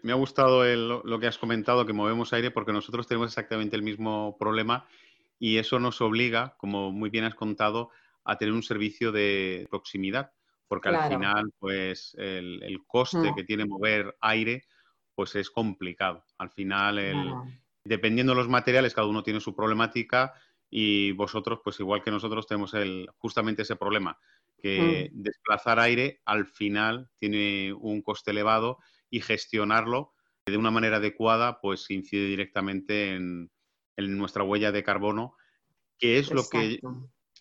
Me 0.03 0.11
ha 0.11 0.15
gustado 0.15 0.65
el- 0.65 0.89
lo 1.01 1.17
que 1.21 1.27
has 1.27 1.37
comentado, 1.37 1.85
que 1.85 1.93
movemos 1.93 2.33
aire, 2.33 2.51
porque 2.51 2.73
nosotros 2.73 3.07
tenemos 3.07 3.29
exactamente 3.29 3.77
el 3.77 3.83
mismo 3.83 4.35
problema 4.37 4.85
y 5.39 5.59
eso 5.59 5.79
nos 5.79 6.01
obliga, 6.01 6.55
como 6.57 6.91
muy 6.91 7.09
bien 7.09 7.23
has 7.23 7.35
contado, 7.35 7.89
a 8.25 8.37
tener 8.37 8.53
un 8.53 8.63
servicio 8.63 9.11
de 9.11 9.67
proximidad, 9.69 10.31
porque 10.67 10.89
al 10.89 11.07
final, 11.07 11.53
pues, 11.59 12.15
el, 12.17 12.61
el 12.63 12.83
coste 12.85 13.31
Mm. 13.31 13.35
que 13.35 13.43
tiene 13.43 13.65
mover 13.65 14.17
aire, 14.19 14.65
pues 15.13 15.35
es 15.35 15.49
complicado. 15.49 16.25
Al 16.37 16.49
final, 16.49 16.97
el, 16.97 17.33
dependiendo 17.83 18.33
de 18.33 18.37
los 18.37 18.49
materiales, 18.49 18.93
cada 18.93 19.07
uno 19.07 19.23
tiene 19.23 19.39
su 19.39 19.55
problemática 19.55 20.33
y 20.69 21.11
vosotros, 21.11 21.59
pues 21.63 21.79
igual 21.79 22.03
que 22.03 22.11
nosotros, 22.11 22.47
tenemos 22.47 22.73
el, 22.73 23.07
justamente 23.17 23.61
ese 23.61 23.75
problema, 23.75 24.17
que 24.57 25.11
Mm. 25.13 25.21
desplazar 25.21 25.79
aire 25.79 26.21
al 26.25 26.47
final 26.47 27.09
tiene 27.19 27.71
un 27.73 28.01
coste 28.01 28.31
elevado 28.31 28.79
y 29.09 29.21
gestionarlo 29.21 30.13
de 30.47 30.57
una 30.57 30.71
manera 30.71 30.97
adecuada, 30.97 31.61
pues 31.61 31.89
incide 31.91 32.25
directamente 32.25 33.13
en, 33.13 33.51
en 33.97 34.17
nuestra 34.17 34.43
huella 34.43 34.71
de 34.71 34.83
carbono, 34.83 35.35
que 35.97 36.17
es 36.17 36.31
lo 36.31 36.43
que... 36.49 36.79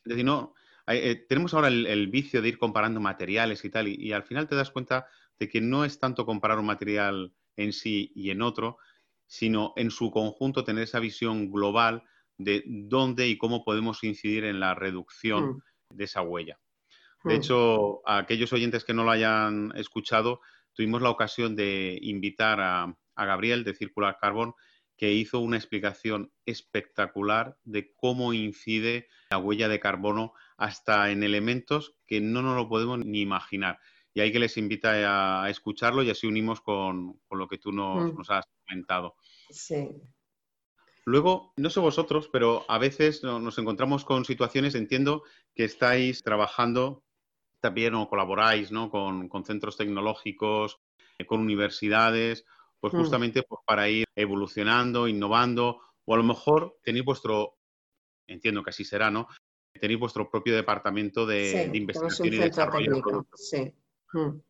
Es 0.05 0.11
decir, 0.11 0.25
no, 0.25 0.55
eh, 0.87 1.25
tenemos 1.29 1.55
ahora 1.55 1.69
el, 1.69 1.87
el 1.87 2.09
vicio 2.09 2.43
de 2.43 2.49
ir 2.49 2.59
comparando 2.59 3.01
materiales 3.01 3.65
y 3.65 3.71
tal, 3.71 3.89
y, 3.89 3.95
y 3.95 4.13
al 4.13 4.25
final 4.25 4.49
te 4.49 4.57
das 4.57 4.71
cuenta 4.71 5.07
de 5.39 5.49
que 5.49 5.61
no 5.61 5.85
es 5.85 5.99
tanto 5.99 6.27
comparar 6.27 6.59
un 6.59 6.67
material 6.67 7.33
en 7.57 7.73
sí 7.73 8.13
y 8.15 8.31
en 8.31 8.43
otro, 8.43 8.79
sino 9.27 9.73
en 9.77 9.91
su 9.91 10.11
conjunto 10.11 10.65
tener 10.65 10.85
esa 10.85 11.01
visión 11.01 11.51
global 11.51 12.05
de 12.37 12.63
dónde 12.67 13.29
y 13.29 13.39
cómo 13.39 13.65
podemos 13.65 14.03
incidir 14.05 14.45
en 14.45 14.61
la 14.61 14.75
reducción 14.75 15.63
Mm, 15.91 15.97
de 15.97 16.05
esa 16.05 16.23
huella. 16.23 16.59
De 17.23 17.35
mm. 17.35 17.37
hecho, 17.37 18.09
a 18.09 18.19
aquellos 18.19 18.53
oyentes 18.53 18.85
que 18.85 18.95
no 18.95 19.05
lo 19.05 19.11
hayan 19.11 19.73
escuchado, 19.77 20.41
tuvimos 20.75 21.03
la 21.03 21.11
ocasión 21.11 21.57
de 21.57 21.99
invitar 22.03 22.61
a, 22.61 22.97
a 23.15 23.25
Gabriel 23.25 23.65
de 23.65 23.75
Circular 23.75 24.19
Carbon, 24.21 24.55
que 24.97 25.13
hizo 25.13 25.41
una 25.41 25.57
explicación 25.57 26.33
espectacular 26.47 27.57
de 27.65 27.93
cómo 27.95 28.33
incide 28.33 29.09
la 29.31 29.39
huella 29.39 29.69
de 29.69 29.81
carbono 29.81 30.35
hasta 30.57 31.11
en 31.11 31.23
elementos 31.23 31.95
que 32.07 32.21
no 32.21 32.43
nos 32.43 32.57
lo 32.57 32.69
podemos 32.69 32.99
ni 33.05 33.21
imaginar. 33.21 33.79
Y 34.13 34.21
ahí 34.21 34.31
que 34.31 34.39
les 34.39 34.57
invita 34.57 35.43
a, 35.43 35.51
escucharlo 35.51 36.03
y 36.03 36.11
así 36.11 36.27
unimos 36.27 36.61
con, 36.61 37.21
con 37.27 37.39
lo 37.39 37.49
que 37.49 37.59
tú 37.59 37.73
nos, 37.73 38.13
Mm. 38.13 38.17
nos 38.17 38.31
has 38.31 38.47
comentado. 38.65 39.17
Sí. 39.51 39.91
Luego, 41.07 41.53
no 41.57 41.69
sé 41.69 41.81
vosotros, 41.81 42.29
pero 42.33 42.65
a 42.69 42.79
veces 42.79 43.23
no- 43.23 43.39
nos 43.39 43.59
encontramos 43.59 44.05
con 44.05 44.25
situaciones, 44.25 44.75
entiendo 44.75 45.23
que 45.55 45.65
estáis 45.65 46.23
trabajando 46.23 47.03
también 47.61 47.95
o 47.95 48.09
colaboráis 48.09 48.71
¿no? 48.71 48.91
con, 48.91 49.29
centros 49.45 49.77
tecnológicos, 49.77 50.79
eh, 51.19 51.27
con 51.27 51.41
universidades, 51.41 52.45
pues 52.81 52.93
hmm. 52.95 52.99
justamente 52.99 53.43
pues, 53.43 53.61
para 53.67 53.89
ir 53.89 54.07
evolucionando, 54.15 55.09
innovando, 55.09 55.81
o 56.05 56.15
a 56.15 56.17
lo 56.17 56.23
mejor 56.23 56.79
tenéis 56.83 57.05
vuestro, 57.05 57.57
entiendo 58.27 58.63
que 58.63 58.71
así 58.71 58.85
será, 58.85 59.11
¿no? 59.11 59.29
Tenéis 59.81 60.01
vuestro 60.01 60.31
propio 60.31 60.55
departamento 60.55 61.27
de, 61.27 61.71
investigación 61.75 62.29
y 62.29 62.37
desarrollo. 62.37 63.03
Sí. 63.35 63.75
Hmm. 64.13 64.41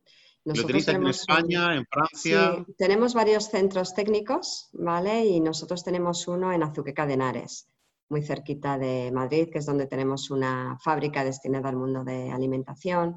¿Lo 0.45 0.67
tenéis 0.67 0.89
en 0.89 1.07
España, 1.07 1.75
en 1.75 1.87
Francia? 1.87 2.65
Sí, 2.67 2.75
tenemos 2.77 3.15
varios 3.15 3.45
centros 3.45 3.95
técnicos, 3.95 4.69
¿vale? 4.75 5.25
Y 5.25 5.41
nosotros 5.41 5.83
tenemos 5.83 6.29
uno 6.29 6.53
en 6.53 6.63
Azuqueca 6.63 7.07
de 7.07 7.15
Henares, 7.15 7.71
muy 8.11 8.23
cerquita 8.23 8.77
de 8.77 9.11
Madrid, 9.11 9.49
que 9.51 9.59
es 9.59 9.67
donde 9.67 9.87
tenemos 9.87 10.31
una 10.31 10.77
fábrica 10.85 11.25
destinada 11.25 11.71
al 11.71 11.77
mundo 11.77 12.05
de 12.05 12.31
alimentación. 12.31 13.17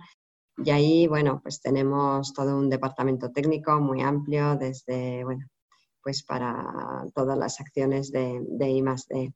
Y 0.63 0.71
ahí, 0.71 1.07
bueno, 1.07 1.41
pues 1.43 1.59
tenemos 1.59 2.33
todo 2.33 2.57
un 2.57 2.69
departamento 2.69 3.29
técnico 3.31 3.77
muy 3.81 4.01
amplio, 4.01 4.55
desde, 4.55 5.25
bueno, 5.25 5.45
pues 6.01 6.23
para 6.23 7.03
todas 7.13 7.37
las 7.37 7.59
acciones 7.59 8.09
de, 8.11 8.39
de 8.47 8.69
I 8.69 8.81
+D 8.81 9.33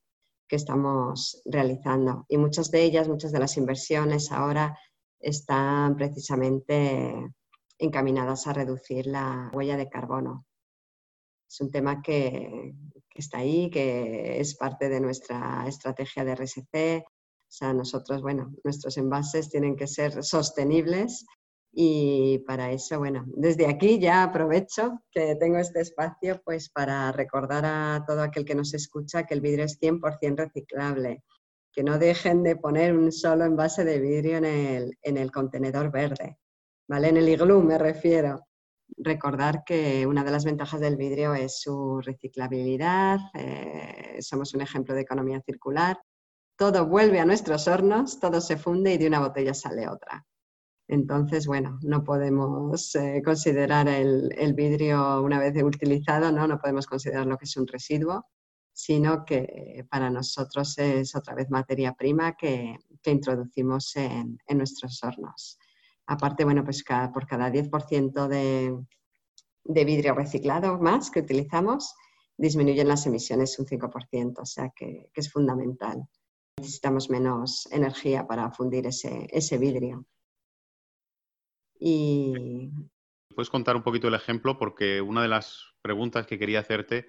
que 0.51 0.57
estamos 0.57 1.41
realizando. 1.45 2.25
Y 2.27 2.37
muchas 2.37 2.71
de 2.71 2.83
ellas, 2.83 3.07
muchas 3.07 3.31
de 3.31 3.39
las 3.39 3.55
inversiones 3.55 4.33
ahora 4.33 4.77
están 5.17 5.95
precisamente 5.95 7.33
encaminadas 7.77 8.47
a 8.47 8.51
reducir 8.51 9.07
la 9.07 9.49
huella 9.53 9.77
de 9.77 9.87
carbono. 9.87 10.45
Es 11.49 11.61
un 11.61 11.71
tema 11.71 12.01
que, 12.01 12.73
está 13.15 13.37
ahí, 13.37 13.69
que 13.69 14.41
es 14.41 14.57
parte 14.57 14.89
de 14.89 14.99
nuestra 14.99 15.63
estrategia 15.67 16.25
de 16.25 16.35
RSC. 16.35 17.05
O 17.05 17.47
sea, 17.47 17.71
nosotros, 17.71 18.21
bueno, 18.21 18.53
nuestros 18.65 18.97
envases 18.97 19.49
tienen 19.49 19.77
que 19.77 19.87
ser 19.87 20.21
sostenibles 20.21 21.25
y 21.73 22.39
para 22.39 22.71
eso, 22.71 22.99
bueno, 22.99 23.23
desde 23.27 23.67
aquí 23.67 23.97
ya 23.97 24.23
aprovecho 24.23 24.99
que 25.09 25.35
tengo 25.35 25.57
este 25.57 25.79
espacio 25.79 26.41
pues 26.43 26.69
para 26.69 27.11
recordar 27.13 27.63
a 27.65 28.03
todo 28.05 28.21
aquel 28.21 28.43
que 28.43 28.55
nos 28.55 28.73
escucha 28.73 29.25
que 29.25 29.33
el 29.33 29.41
vidrio 29.41 29.65
es 29.65 29.79
100% 29.79 30.35
reciclable, 30.35 31.23
que 31.71 31.83
no 31.83 31.97
dejen 31.97 32.43
de 32.43 32.57
poner 32.57 32.93
un 32.93 33.11
solo 33.11 33.45
envase 33.45 33.85
de 33.85 33.99
vidrio 33.99 34.37
en 34.37 34.45
el, 34.45 34.97
en 35.01 35.17
el 35.17 35.31
contenedor 35.31 35.91
verde, 35.91 36.37
¿vale? 36.89 37.07
En 37.07 37.17
el 37.17 37.29
iglú 37.29 37.61
me 37.61 37.77
refiero. 37.77 38.47
Recordar 38.97 39.63
que 39.65 40.05
una 40.05 40.25
de 40.25 40.31
las 40.31 40.43
ventajas 40.43 40.81
del 40.81 40.97
vidrio 40.97 41.33
es 41.33 41.61
su 41.61 42.01
reciclabilidad, 42.01 43.19
eh, 43.33 44.17
somos 44.19 44.53
un 44.53 44.59
ejemplo 44.59 44.93
de 44.93 45.01
economía 45.01 45.41
circular, 45.45 45.97
todo 46.57 46.85
vuelve 46.85 47.21
a 47.21 47.25
nuestros 47.25 47.69
hornos, 47.69 48.19
todo 48.19 48.41
se 48.41 48.57
funde 48.57 48.93
y 48.93 48.97
de 48.97 49.07
una 49.07 49.21
botella 49.21 49.53
sale 49.53 49.87
otra. 49.87 50.25
Entonces, 50.91 51.47
bueno, 51.47 51.79
no 51.81 52.03
podemos 52.03 52.95
eh, 52.95 53.21
considerar 53.23 53.87
el, 53.87 54.53
vidrio 54.53 55.21
una 55.21 55.39
vez 55.39 55.55
utilizado, 55.63 56.31
¿no? 56.31 56.47
no 56.47 56.59
podemos 56.59 56.85
considerarlo 56.85 57.37
que 57.37 57.45
es 57.45 57.57
un 57.57 57.65
residuo, 57.65 58.25
sino 58.73 59.25
que 59.25 59.85
para 59.89 60.09
nosotros 60.09 60.77
es 60.77 61.15
otra 61.15 61.33
vez 61.33 61.49
materia 61.49 61.93
prima 61.93 62.35
que, 62.35 62.75
introducimos 63.05 63.95
en, 63.95 64.37
en 64.45 64.57
nuestros 64.57 65.01
hornos. 65.03 65.57
Aparte, 66.05 66.43
bueno, 66.43 66.63
pues 66.63 66.83
por 67.13 67.25
cada 67.25 67.49
10% 67.49 68.27
de, 68.27 68.77
de 69.63 69.85
vidrio 69.85 70.13
reciclado 70.13 70.77
más 70.77 71.09
que 71.09 71.21
utilizamos, 71.21 71.95
disminuyen 72.37 72.87
las 72.87 73.05
emisiones 73.05 73.57
un 73.59 73.65
5%, 73.65 74.39
o 74.39 74.45
sea 74.45 74.71
que, 74.75 75.09
es 75.13 75.31
fundamental. 75.31 76.03
Necesitamos 76.57 77.09
menos 77.09 77.67
energía 77.71 78.27
para 78.27 78.51
fundir 78.51 78.87
ese, 78.87 79.57
vidrio. 79.57 80.05
Y... 81.81 82.69
¿Puedes 83.35 83.49
contar 83.49 83.75
un 83.75 83.83
poquito 83.83 84.07
el 84.07 84.13
ejemplo? 84.13 84.57
Porque 84.57 85.01
una 85.01 85.21
de 85.21 85.27
las 85.27 85.73
preguntas 85.81 86.25
que 86.27 86.39
quería 86.39 86.59
hacerte, 86.59 87.07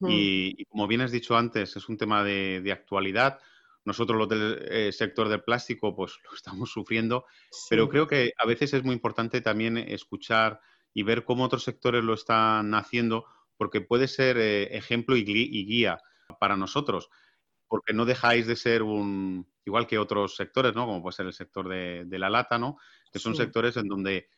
mm. 0.00 0.08
y, 0.10 0.64
como 0.64 0.88
bien 0.88 1.02
has 1.02 1.12
dicho 1.12 1.36
antes, 1.36 1.76
es 1.76 1.88
un 1.88 1.96
tema 1.96 2.24
de 2.24 2.72
actualidad, 2.72 3.38
nosotros 3.84 4.18
los 4.18 4.28
del 4.28 4.66
eh, 4.70 4.92
sector 4.92 5.28
del 5.28 5.42
plástico 5.42 5.94
pues 5.94 6.18
lo 6.24 6.34
estamos 6.34 6.70
sufriendo, 6.70 7.26
pero 7.68 7.88
creo 7.88 8.06
que 8.06 8.32
a 8.38 8.46
veces 8.46 8.72
es 8.72 8.82
muy 8.82 8.94
importante 8.94 9.40
también 9.40 9.76
escuchar 9.76 10.60
y 10.94 11.02
ver 11.02 11.24
cómo 11.24 11.44
otros 11.44 11.64
sectores 11.64 12.02
lo 12.02 12.14
están 12.14 12.74
haciendo, 12.74 13.26
porque 13.56 13.80
puede 13.80 14.08
ser 14.08 14.38
eh, 14.38 14.76
ejemplo 14.76 15.16
y, 15.16 15.24
guía 15.24 15.98
para 16.40 16.56
nosotros, 16.56 17.10
porque 17.68 17.92
no 17.92 18.04
dejáis 18.04 18.46
de 18.46 18.56
ser 18.56 18.82
un, 18.82 19.46
igual 19.64 19.86
que 19.86 19.98
otros 19.98 20.36
sectores, 20.36 20.74
¿no? 20.74 20.86
Como 20.86 21.02
puede 21.02 21.16
ser 21.16 21.26
el 21.26 21.32
sector 21.32 21.68
de, 21.68 22.18
la 22.18 22.30
lata, 22.30 22.58
¿no? 22.58 22.78
Que 23.12 23.18
son 23.18 23.34
sectores 23.34 23.76
en 23.76 23.88
donde, 23.88 24.28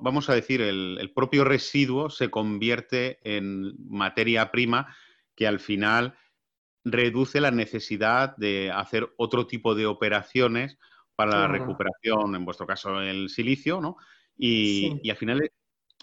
vamos 0.00 0.28
a 0.28 0.34
decir, 0.34 0.60
el 0.60 1.12
propio 1.14 1.44
residuo 1.44 2.10
se 2.10 2.30
convierte 2.30 3.18
en 3.22 3.74
materia 3.88 4.50
prima 4.50 4.94
que 5.34 5.46
al 5.46 5.60
final 5.60 6.16
reduce 6.84 7.40
la 7.40 7.50
necesidad 7.50 8.36
de 8.36 8.70
hacer 8.70 9.12
otro 9.16 9.46
tipo 9.46 9.74
de 9.74 9.86
operaciones 9.86 10.78
para 11.16 11.40
la 11.40 11.48
recuperación, 11.48 12.34
en 12.34 12.44
vuestro 12.44 12.66
caso 12.66 13.00
el 13.00 13.28
silicio, 13.28 13.80
¿no? 13.80 13.96
Y, 14.36 15.08
al 15.08 15.16
final 15.16 15.50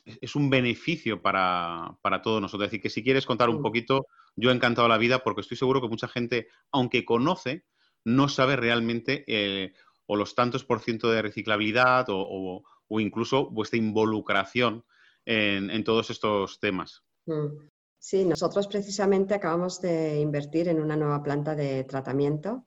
es, 0.05 0.35
un 0.35 0.49
beneficio 0.49 1.21
para, 1.21 1.97
todos 2.23 2.41
nosotros. 2.41 2.65
Es 2.65 2.71
decir, 2.71 2.81
que 2.81 2.89
si 2.89 3.03
quieres 3.03 3.25
contar 3.25 3.49
un 3.49 3.61
poquito, 3.61 4.07
yo 4.35 4.49
he 4.49 4.53
encantado 4.53 4.87
la 4.87 4.97
vida 4.97 5.23
porque 5.23 5.41
estoy 5.41 5.57
seguro 5.57 5.81
que 5.81 5.87
mucha 5.87 6.07
gente, 6.07 6.47
aunque 6.71 7.05
conoce, 7.05 7.65
no 8.03 8.29
sabe 8.29 8.55
realmente 8.55 9.23
eh, 9.27 9.73
o 10.07 10.15
los 10.15 10.35
tantos 10.35 10.63
por 10.63 10.81
ciento 10.81 11.09
de 11.11 11.21
reciclabilidad 11.21 12.05
o, 12.09 12.63
incluso 12.89 13.49
vuestra 13.49 13.77
involucración 13.77 14.83
en, 15.25 15.83
todos 15.83 16.09
estos 16.09 16.59
temas. 16.59 17.03
Mm. 17.25 17.69
Sí, 17.97 18.25
nosotros 18.25 18.67
precisamente 18.67 19.35
acabamos 19.35 19.79
de 19.79 20.19
invertir 20.19 20.67
en 20.67 20.81
una 20.81 20.97
nueva 20.97 21.21
planta 21.21 21.55
de 21.55 21.83
tratamiento. 21.83 22.65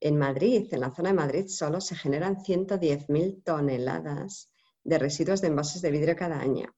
En 0.00 0.16
Madrid, 0.16 0.66
en 0.72 0.80
la 0.80 0.90
zona 0.90 1.10
de 1.10 1.14
Madrid, 1.14 1.46
solo 1.48 1.80
se 1.80 1.94
generan 1.94 2.38
110.000 2.38 3.44
toneladas 3.44 4.50
de 4.82 4.98
residuos 4.98 5.42
de 5.42 5.48
envases 5.48 5.82
de 5.82 5.90
vidrio 5.90 6.16
cada 6.16 6.40
año. 6.40 6.74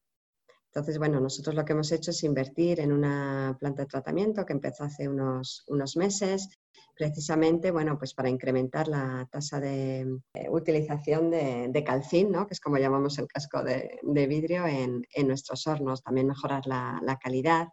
Entonces, 0.75 0.97
bueno, 0.97 1.21
nosotros 1.21 1.55
lo 1.55 1.67
que 1.67 1.75
hemos 1.75 1.93
hecho 1.93 2.13
es 2.13 2.25
invertir 2.25 2.81
en 2.81 2.93
una 2.93 3.55
planta 3.61 3.83
de 3.83 3.89
tratamiento 3.89 4.47
que 4.47 4.55
empezó 4.55 4.85
hace 4.85 5.07
unos, 5.07 5.65
unos 5.67 5.99
meses, 5.99 6.49
precisamente, 6.95 7.71
bueno, 7.71 7.99
pues 7.99 8.15
para 8.15 8.31
incrementar 8.31 8.89
la 8.89 9.29
tasa 9.31 9.61
de 9.61 10.07
utilización 10.49 11.31
de, 11.31 11.85
calcín, 11.85 12.31
¿no? 12.33 12.47
que 12.47 12.55
es 12.55 12.61
como 12.61 12.79
llamamos 12.79 13.19
el 13.19 13.27
casco 13.27 13.63
de, 13.63 14.01
vidrio 14.27 14.67
en, 14.67 15.05
nuestros 15.27 15.67
hornos, 15.67 16.03
también 16.03 16.29
mejorar 16.29 16.67
la, 16.67 17.19
calidad. 17.23 17.69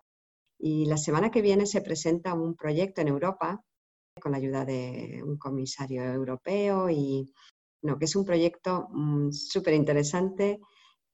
Y 0.57 0.85
la 0.85 0.97
semana 0.97 1.31
que 1.31 1.41
viene 1.41 1.67
se 1.67 1.79
presenta 1.79 2.33
un 2.33 2.53
proyecto 2.53 2.99
en 2.99 3.07
Europa 3.07 3.63
con 4.19 4.33
la 4.33 4.39
ayuda 4.39 4.65
de 4.65 5.21
un 5.25 5.37
comisario 5.37 6.03
europeo 6.03 6.89
y 6.89 7.33
no, 7.81 7.97
que 7.97 8.03
es 8.03 8.15
un 8.17 8.25
proyecto 8.25 8.89
mm, 8.91 9.31
súper 9.31 9.73
interesante 9.73 10.59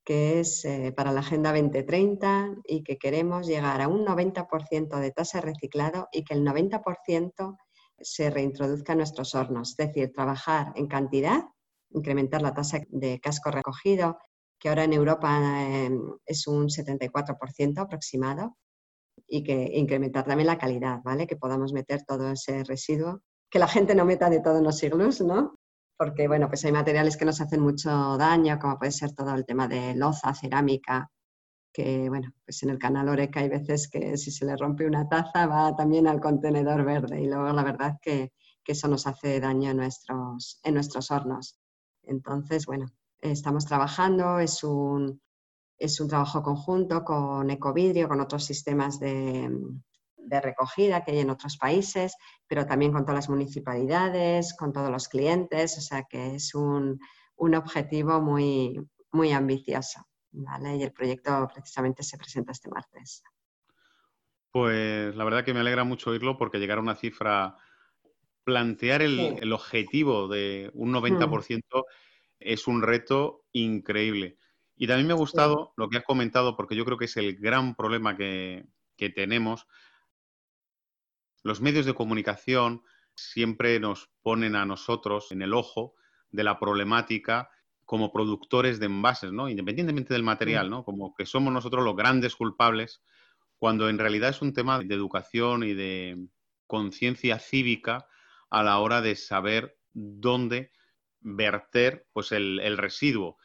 que 0.05 0.39
es 0.39 0.63
eh, 0.65 0.93
para 0.95 1.11
la 1.11 1.21
Agenda 1.21 1.51
2030 1.51 2.57
y 2.63 2.83
que 2.83 2.97
queremos 2.97 3.47
llegar 3.47 3.81
a 3.81 3.87
un 3.87 4.05
90% 4.05 4.99
de 4.99 5.11
tasa 5.11 5.41
reciclado 5.41 6.07
y 6.11 6.23
que 6.23 6.35
el 6.35 6.45
90% 6.45 7.57
se 7.99 8.29
reintroduzca 8.29 8.93
en 8.93 8.99
nuestros 8.99 9.33
hornos. 9.33 9.71
Es 9.71 9.87
decir, 9.87 10.13
trabajar 10.13 10.71
en 10.75 10.87
cantidad, 10.87 11.43
incrementar 11.89 12.41
la 12.41 12.53
tasa 12.53 12.79
de 12.89 13.19
casco 13.19 13.49
recogido, 13.49 14.19
que 14.59 14.69
ahora 14.69 14.83
en 14.83 14.93
Europa 14.93 15.63
em, 15.63 15.99
es 16.25 16.47
un 16.47 16.69
74% 16.69 17.79
aproximado, 17.79 18.55
y 19.27 19.43
que 19.43 19.71
incrementar 19.73 20.25
también 20.25 20.47
la 20.47 20.57
calidad, 20.57 20.99
¿vale? 21.03 21.25
Que 21.25 21.35
podamos 21.35 21.73
meter 21.73 22.03
todo 22.03 22.31
ese 22.31 22.63
residuo, 22.63 23.21
que 23.49 23.59
la 23.59 23.67
gente 23.67 23.95
no 23.95 24.05
meta 24.05 24.29
de 24.29 24.41
todo 24.41 24.57
en 24.57 24.65
los 24.65 24.81
iglús, 24.83 25.21
¿no? 25.21 25.55
Porque 25.97 26.27
bueno, 26.27 26.47
pues 26.47 26.65
hay 26.65 26.71
materiales 26.71 27.17
que 27.17 27.25
nos 27.25 27.41
hacen 27.41 27.61
mucho 27.61 28.17
daño, 28.17 28.59
como 28.59 28.77
puede 28.77 28.91
ser 28.91 29.13
todo 29.13 29.33
el 29.33 29.45
tema 29.45 29.67
de 29.67 29.95
loza, 29.95 30.33
cerámica, 30.33 31.09
que 31.73 32.09
bueno, 32.09 32.33
pues 32.45 32.63
en 32.63 32.69
el 32.69 32.79
canal 32.79 33.09
Oreca 33.09 33.41
hay 33.41 33.49
veces 33.49 33.89
que 33.89 34.17
si 34.17 34.31
se 34.31 34.45
le 34.45 34.55
rompe 34.55 34.87
una 34.87 35.07
taza 35.09 35.45
va 35.47 35.75
también 35.75 36.07
al 36.07 36.21
contenedor 36.21 36.85
verde 36.85 37.21
y 37.21 37.27
luego 37.27 37.51
la 37.51 37.63
verdad 37.63 37.97
que, 38.01 38.31
que 38.63 38.71
eso 38.71 38.87
nos 38.87 39.07
hace 39.07 39.39
daño 39.39 39.71
en 39.71 39.77
nuestros, 39.77 40.59
en 40.63 40.73
nuestros 40.73 41.11
hornos. 41.11 41.59
Entonces, 42.03 42.65
bueno, 42.65 42.87
estamos 43.19 43.65
trabajando, 43.65 44.39
es 44.39 44.63
un, 44.63 45.21
es 45.77 45.99
un 45.99 46.07
trabajo 46.07 46.41
conjunto 46.41 47.03
con 47.03 47.49
Ecovidrio, 47.49 48.07
con 48.07 48.21
otros 48.21 48.43
sistemas 48.45 48.99
de, 48.99 49.49
de 50.25 50.41
recogida 50.41 51.03
que 51.03 51.11
hay 51.11 51.19
en 51.19 51.29
otros 51.29 51.57
países, 51.57 52.15
pero 52.47 52.65
también 52.65 52.91
con 52.91 53.03
todas 53.03 53.15
las 53.15 53.29
municipalidades, 53.29 54.53
con 54.55 54.73
todos 54.73 54.89
los 54.89 55.07
clientes, 55.07 55.77
o 55.77 55.81
sea 55.81 56.03
que 56.03 56.35
es 56.35 56.55
un, 56.55 56.99
objetivo 57.37 58.21
muy, 58.21 58.79
muy 59.11 59.31
ambicioso. 59.31 60.05
¿vale? 60.31 60.75
Y 60.75 60.83
el 60.83 60.91
proyecto 60.91 61.47
precisamente 61.53 62.03
se 62.03 62.17
presenta 62.17 62.51
este 62.51 62.69
martes. 62.69 63.23
Pues 64.51 65.15
la 65.15 65.23
verdad 65.23 65.43
que 65.43 65.53
me 65.53 65.59
alegra 65.59 65.83
mucho 65.83 66.11
oírlo 66.11 66.37
porque 66.37 66.59
llegar 66.59 66.77
a 66.77 66.81
una 66.81 66.95
cifra, 66.95 67.57
plantear 68.43 69.01
el, 69.01 69.51
objetivo 69.51 70.27
de 70.27 70.71
un 70.73 70.93
90% 70.93 71.83
es 72.39 72.67
un 72.67 72.81
reto 72.81 73.43
increíble. 73.51 74.37
Y 74.77 74.87
también 74.87 75.07
me 75.07 75.13
ha 75.13 75.17
gustado 75.17 75.73
lo 75.77 75.89
que 75.89 75.97
has 75.97 76.03
comentado, 76.03 76.55
porque 76.57 76.75
yo 76.75 76.85
creo 76.85 76.97
que 76.97 77.05
es 77.05 77.15
el 77.17 77.37
gran 77.37 77.75
problema 77.75 78.17
que, 78.17 78.65
que 78.95 79.09
tenemos. 79.09 79.67
Los 81.45 81.61
medios 81.61 81.85
de 81.85 81.93
comunicación 81.93 82.81
siempre 83.13 83.79
nos 83.79 84.09
ponen 84.23 84.55
a 84.55 84.65
nosotros 84.65 85.31
en 85.31 85.43
el 85.43 85.53
ojo 85.53 85.93
de 86.31 86.43
la 86.43 86.59
problemática 86.59 87.51
como 87.85 88.11
productores 88.11 88.79
de 88.79 88.87
envases, 88.87 89.31
¿no? 89.31 89.47
Independientemente 89.47 90.15
del 90.15 90.23
material, 90.23 90.71
¿no? 90.71 90.83
Como 90.83 91.13
que 91.13 91.27
somos 91.27 91.53
nosotros 91.53 91.85
los 91.85 91.95
grandes 91.95 92.35
culpables, 92.35 93.03
cuando 93.59 93.89
en 93.89 93.99
realidad 93.99 94.31
es 94.31 94.41
un 94.41 94.53
tema 94.53 94.79
de 94.79 94.95
educación 94.95 95.61
y 95.61 95.75
de 95.75 96.17
conciencia 96.65 97.37
cívica 97.37 98.07
a 98.49 98.63
la 98.63 98.79
hora 98.79 99.01
de 99.01 99.15
saber 99.15 99.77
dónde 99.93 100.71
verter 101.19 102.07
pues 102.11 102.31
el, 102.31 102.75
residuo. 102.75 103.37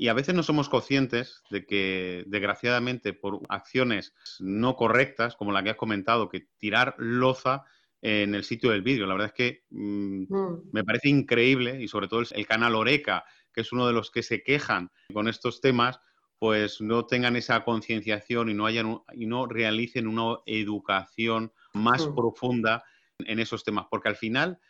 Y 0.00 0.08
a 0.08 0.14
veces 0.14 0.34
no 0.34 0.42
somos 0.42 0.70
conscientes 0.70 1.42
de 1.50 1.66
que, 1.66 2.24
desgraciadamente, 2.26 3.12
por 3.12 3.42
acciones 3.50 4.14
no 4.38 4.74
correctas, 4.74 5.36
como 5.36 5.52
la 5.52 5.62
que 5.62 5.68
has 5.68 5.76
comentado, 5.76 6.30
que 6.30 6.48
tirar 6.56 6.94
loza 6.96 7.64
en 8.00 8.34
el 8.34 8.44
sitio 8.44 8.70
del 8.70 8.80
vídeo. 8.80 9.04
La 9.04 9.12
verdad 9.12 9.26
es 9.26 9.34
que 9.34 9.64
mm, 9.68 10.22
mm. 10.34 10.70
me 10.72 10.84
parece 10.84 11.10
increíble 11.10 11.82
y 11.82 11.86
sobre 11.86 12.08
todo 12.08 12.22
el, 12.30 12.46
canal 12.46 12.76
Oreca, 12.76 13.26
que 13.52 13.60
es 13.60 13.72
uno 13.72 13.86
de 13.86 13.92
los 13.92 14.10
que 14.10 14.22
se 14.22 14.42
quejan 14.42 14.90
con 15.12 15.28
estos 15.28 15.60
temas, 15.60 16.00
pues 16.38 16.80
no 16.80 17.04
tengan 17.04 17.36
esa 17.36 17.62
concienciación 17.62 18.48
y 18.48 18.54
no 18.54 18.64
hayan 18.64 19.02
y 19.12 19.26
no 19.26 19.44
realicen 19.44 20.06
una 20.06 20.38
educación 20.46 21.52
más 21.74 22.08
mm. 22.08 22.14
profunda 22.14 22.84
en 23.18 23.38
esos 23.38 23.64
temas, 23.64 23.84
porque 23.90 24.08
al 24.08 24.16
final 24.16 24.60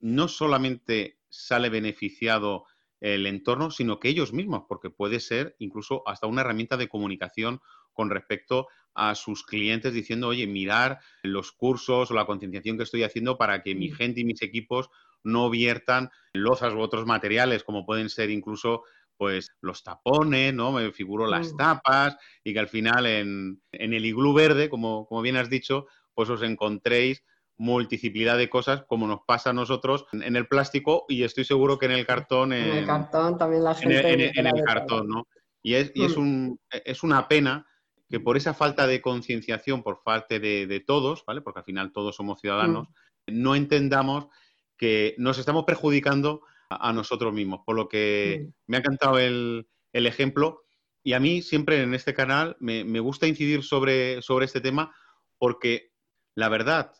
no 0.00 0.26
solamente 0.26 1.20
sale 1.28 1.68
beneficiado 1.68 2.66
el 3.02 3.26
entorno, 3.26 3.70
sino 3.72 3.98
que 3.98 4.08
ellos 4.08 4.32
mismos, 4.32 4.64
porque 4.68 4.88
puede 4.88 5.18
ser 5.18 5.56
incluso 5.58 6.02
hasta 6.06 6.28
una 6.28 6.42
herramienta 6.42 6.76
de 6.76 6.88
comunicación 6.88 7.60
con 7.92 8.10
respecto 8.10 8.68
a 8.94 9.16
sus 9.16 9.42
clientes 9.42 9.92
diciendo, 9.92 10.28
oye, 10.28 10.46
mirar 10.46 11.00
los 11.24 11.50
cursos 11.50 12.10
o 12.10 12.14
la 12.14 12.26
concienciación 12.26 12.76
que 12.76 12.84
estoy 12.84 13.02
haciendo 13.02 13.36
para 13.36 13.62
que 13.62 13.74
mi 13.74 13.90
gente 13.90 14.20
y 14.20 14.24
mis 14.24 14.40
equipos 14.40 14.88
no 15.24 15.50
viertan 15.50 16.10
lozas 16.32 16.74
u 16.74 16.80
otros 16.80 17.04
materiales, 17.04 17.64
como 17.64 17.84
pueden 17.84 18.08
ser 18.08 18.30
incluso 18.30 18.84
pues 19.16 19.50
los 19.60 19.82
tapones, 19.82 20.54
¿no? 20.54 20.72
Me 20.72 20.92
figuro 20.92 21.26
las 21.26 21.52
mm. 21.52 21.56
tapas 21.56 22.16
y 22.44 22.52
que 22.52 22.58
al 22.60 22.68
final 22.68 23.06
en, 23.06 23.62
el 23.72 24.04
iglú 24.04 24.32
verde, 24.32 24.68
como, 24.68 25.06
como 25.06 25.22
bien 25.22 25.36
has 25.36 25.50
dicho, 25.50 25.86
pues 26.14 26.28
os 26.28 26.42
encontréis 26.42 27.24
multiplicidad 27.58 28.38
de 28.38 28.50
cosas 28.50 28.84
como 28.86 29.06
nos 29.06 29.20
pasa 29.26 29.50
a 29.50 29.52
nosotros 29.52 30.06
en 30.12 30.36
el 30.36 30.48
plástico 30.48 31.04
y 31.08 31.22
estoy 31.22 31.44
seguro 31.44 31.78
que 31.78 31.86
en 31.86 31.92
el 31.92 32.06
cartón. 32.06 32.52
En, 32.52 32.78
el 32.78 32.86
cartón 32.86 33.38
también 33.38 33.64
la 33.64 33.74
gente. 33.74 34.32
En, 34.38 34.46
el 34.46 34.64
cartón, 34.64 35.08
¿no? 35.08 35.28
Y, 35.62 35.74
es, 35.74 35.92
y 35.94 36.04
es, 36.04 36.16
mm. 36.16 36.20
un, 36.20 36.60
es 36.70 37.02
una 37.02 37.28
pena 37.28 37.66
que 38.12 38.20
por 38.20 38.36
esa 38.36 38.52
falta 38.52 38.86
de 38.86 39.00
concienciación 39.00 39.82
por 39.82 40.02
parte 40.02 40.38
de, 40.38 40.84
todos, 40.86 41.24
¿vale? 41.26 41.40
Porque 41.40 41.60
al 41.60 41.64
final 41.64 41.92
todos 41.92 42.16
somos 42.16 42.40
ciudadanos, 42.40 42.88
mm. 43.26 43.42
no 43.42 43.54
entendamos 43.54 44.26
que 44.76 45.14
nos 45.16 45.38
estamos 45.38 45.64
perjudicando 45.64 46.42
a, 46.68 46.92
nosotros 46.92 47.32
mismos. 47.32 47.60
Por 47.64 47.76
lo 47.76 47.88
que 47.88 48.44
mm. 48.44 48.52
me 48.66 48.76
ha 48.76 48.80
encantado 48.80 49.18
el, 49.18 49.66
ejemplo 49.92 50.62
y 51.02 51.14
a 51.14 51.20
mí 51.20 51.42
siempre 51.42 51.82
en 51.82 51.94
este 51.94 52.12
canal 52.12 52.56
me, 52.60 53.00
gusta 53.00 53.26
incidir 53.26 53.62
sobre, 53.62 54.20
sobre 54.20 54.46
este 54.46 54.60
tema 54.60 54.94
porque 55.38 55.92
la 56.34 56.48
verdad, 56.48 56.92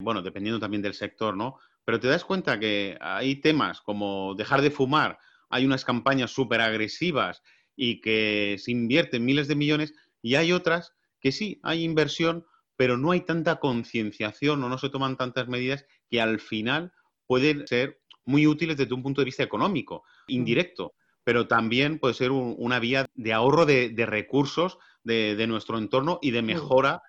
bueno, 0.00 0.22
dependiendo 0.22 0.58
también 0.58 0.82
del 0.82 0.94
sector, 0.94 1.36
¿no? 1.36 1.58
Pero 1.84 2.00
te 2.00 2.08
das 2.08 2.24
cuenta 2.24 2.58
que 2.58 2.96
hay 3.00 3.36
temas 3.36 3.80
como 3.80 4.34
dejar 4.34 4.62
de 4.62 4.70
fumar, 4.70 5.18
hay 5.48 5.66
unas 5.66 5.84
campañas 5.84 6.30
súper 6.30 6.60
agresivas 6.60 7.42
y 7.76 8.00
que 8.00 8.56
se 8.58 8.70
invierten 8.70 9.24
miles 9.24 9.48
de 9.48 9.56
millones 9.56 9.94
y 10.22 10.34
hay 10.34 10.52
otras 10.52 10.94
que 11.20 11.32
sí, 11.32 11.60
hay 11.62 11.84
inversión, 11.84 12.46
pero 12.76 12.96
no 12.96 13.10
hay 13.10 13.20
tanta 13.20 13.56
concienciación 13.56 14.62
o 14.62 14.68
no 14.68 14.78
se 14.78 14.88
toman 14.88 15.16
tantas 15.16 15.48
medidas 15.48 15.84
que 16.08 16.20
al 16.20 16.40
final 16.40 16.92
pueden 17.26 17.66
ser 17.66 18.00
muy 18.24 18.46
útiles 18.46 18.76
desde 18.76 18.94
un 18.94 19.02
punto 19.02 19.20
de 19.20 19.26
vista 19.26 19.42
económico, 19.42 20.04
indirecto, 20.28 20.94
pero 21.24 21.46
también 21.46 21.98
puede 21.98 22.14
ser 22.14 22.30
una 22.30 22.78
vía 22.78 23.06
de 23.14 23.32
ahorro 23.32 23.66
de, 23.66 23.92
recursos 24.06 24.78
de, 25.04 25.46
nuestro 25.46 25.78
entorno 25.78 26.18
y 26.22 26.30
de 26.30 26.42
mejora 26.42 27.02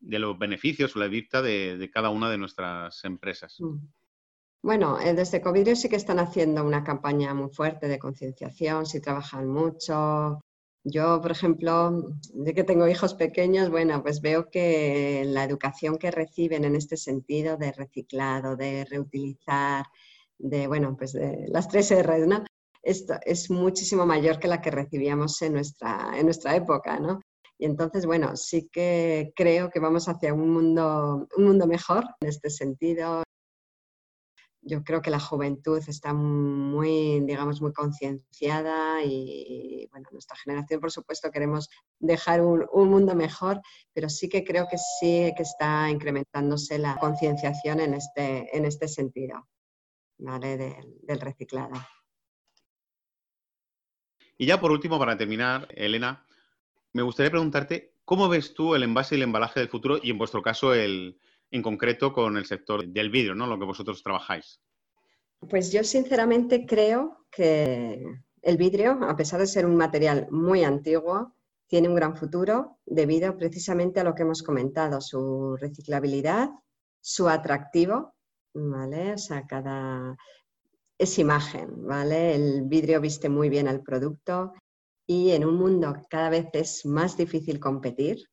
de 0.00 0.18
los 0.18 0.38
beneficios 0.38 0.94
o 0.94 0.98
la 0.98 1.08
vista 1.08 1.42
de, 1.42 1.90
cada 1.92 2.10
una 2.10 2.30
de 2.30 2.38
nuestras 2.38 3.04
empresas. 3.04 3.58
Bueno, 4.62 4.98
eh, 5.00 5.14
desde 5.14 5.40
COVID 5.40 5.74
sí 5.74 5.88
que 5.88 5.96
están 5.96 6.18
haciendo 6.18 6.64
una 6.64 6.82
campaña 6.82 7.32
muy 7.34 7.50
fuerte 7.50 7.88
de 7.88 7.98
concienciación, 7.98 8.86
sí 8.86 9.00
trabajan 9.00 9.48
mucho, 9.48 10.40
yo, 10.84 11.20
por 11.20 11.30
ejemplo, 11.30 12.14
de 12.32 12.54
que 12.54 12.64
tengo 12.64 12.88
hijos 12.88 13.14
pequeños, 13.14 13.68
bueno, 13.70 14.02
pues 14.02 14.20
veo 14.20 14.48
que 14.50 15.22
la 15.26 15.44
educación 15.44 15.98
que 15.98 16.10
reciben 16.10 16.64
en 16.64 16.76
este 16.76 16.96
sentido 16.96 17.56
de 17.56 17.72
reciclado, 17.72 18.56
de 18.56 18.84
reutilizar, 18.84 19.86
de, 20.38 20.66
bueno, 20.66 20.96
pues 20.96 21.12
de 21.12 21.46
las 21.48 21.68
tres 21.68 21.90
R, 21.90 22.26
¿no? 22.26 22.44
Esto 22.82 23.14
es 23.24 23.50
muchísimo 23.50 24.06
mayor 24.06 24.38
que 24.38 24.48
la 24.48 24.62
que 24.62 24.70
recibíamos 24.70 25.42
en 25.42 25.54
nuestra, 25.54 26.12
en 26.16 26.24
nuestra 26.24 26.56
época, 26.56 26.98
¿no? 26.98 27.20
Y 27.58 27.66
entonces, 27.66 28.06
bueno, 28.06 28.36
sí 28.36 28.68
que 28.72 29.32
creo 29.34 29.70
que 29.70 29.80
vamos 29.80 30.08
hacia 30.08 30.32
un 30.32 30.50
mundo, 30.50 31.26
un 31.36 31.44
mundo 31.44 31.66
mejor 31.66 32.04
en 32.20 32.28
este 32.28 32.50
sentido 32.50 33.24
yo 34.68 34.84
creo 34.84 35.00
que 35.00 35.10
la 35.10 35.18
juventud 35.18 35.82
está 35.86 36.12
muy, 36.12 37.20
digamos, 37.20 37.60
muy 37.60 37.72
concienciada 37.72 39.02
y, 39.02 39.88
bueno, 39.90 40.08
nuestra 40.12 40.36
generación, 40.36 40.80
por 40.80 40.92
supuesto, 40.92 41.30
queremos 41.30 41.68
dejar 41.98 42.42
un, 42.42 42.66
mundo 42.88 43.14
mejor, 43.14 43.60
pero 43.92 44.08
sí 44.08 44.28
que 44.28 44.44
creo 44.44 44.68
que 44.68 44.76
sí 44.78 45.32
que 45.36 45.42
está 45.42 45.90
incrementándose 45.90 46.78
la 46.78 46.96
concienciación 46.96 47.80
en 47.80 47.94
este, 47.94 48.56
en 48.56 48.64
este 48.66 48.88
sentido, 48.88 49.48
¿vale? 50.18 50.56
del 50.56 51.20
reciclado. 51.20 51.74
Y 54.36 54.46
ya 54.46 54.60
por 54.60 54.70
último, 54.70 54.98
para 54.98 55.16
terminar, 55.16 55.66
Elena, 55.70 56.24
me 56.92 57.02
gustaría 57.02 57.30
preguntarte, 57.30 57.94
¿cómo 58.04 58.28
ves 58.28 58.54
tú 58.54 58.74
el 58.74 58.82
envase 58.82 59.14
y 59.14 59.18
el 59.18 59.22
embalaje 59.24 59.60
del 59.60 59.68
futuro 59.68 59.98
y 60.02 60.10
en 60.10 60.18
vuestro 60.18 60.42
caso 60.42 60.74
el, 60.74 61.18
en 61.50 61.62
concreto 61.62 62.12
con 62.12 62.36
el 62.36 62.46
sector 62.46 62.86
del 62.86 63.10
vidrio, 63.10 63.34
¿no? 63.34 63.46
Lo 63.46 63.58
que 63.58 63.64
vosotros 63.64 64.02
trabajáis. 64.02 64.60
Pues 65.48 65.70
yo 65.72 65.84
sinceramente 65.84 66.66
creo 66.66 67.26
que 67.30 68.02
el 68.42 68.56
vidrio, 68.56 68.98
a 69.02 69.16
pesar 69.16 69.40
de 69.40 69.46
ser 69.46 69.66
un 69.66 69.76
material 69.76 70.26
muy 70.30 70.64
antiguo, 70.64 71.34
tiene 71.66 71.88
un 71.88 71.94
gran 71.94 72.16
futuro 72.16 72.78
debido 72.86 73.36
precisamente 73.36 74.00
a 74.00 74.04
lo 74.04 74.14
que 74.14 74.22
hemos 74.22 74.42
comentado, 74.42 75.00
su 75.00 75.56
reciclabilidad, 75.56 76.50
su 77.00 77.28
atractivo, 77.28 78.14
¿vale? 78.54 79.12
O 79.12 79.18
sea, 79.18 79.46
cada... 79.46 80.16
es 80.96 81.18
imagen, 81.18 81.86
¿vale? 81.86 82.34
El 82.34 82.62
vidrio 82.62 83.00
viste 83.00 83.28
muy 83.28 83.48
bien 83.48 83.68
al 83.68 83.82
producto 83.82 84.54
y 85.10 85.30
en 85.30 85.46
un 85.46 85.56
mundo 85.56 85.96
cada 86.10 86.28
vez 86.28 86.48
es 86.52 86.84
más 86.84 87.16
difícil 87.16 87.58
competir, 87.58 88.28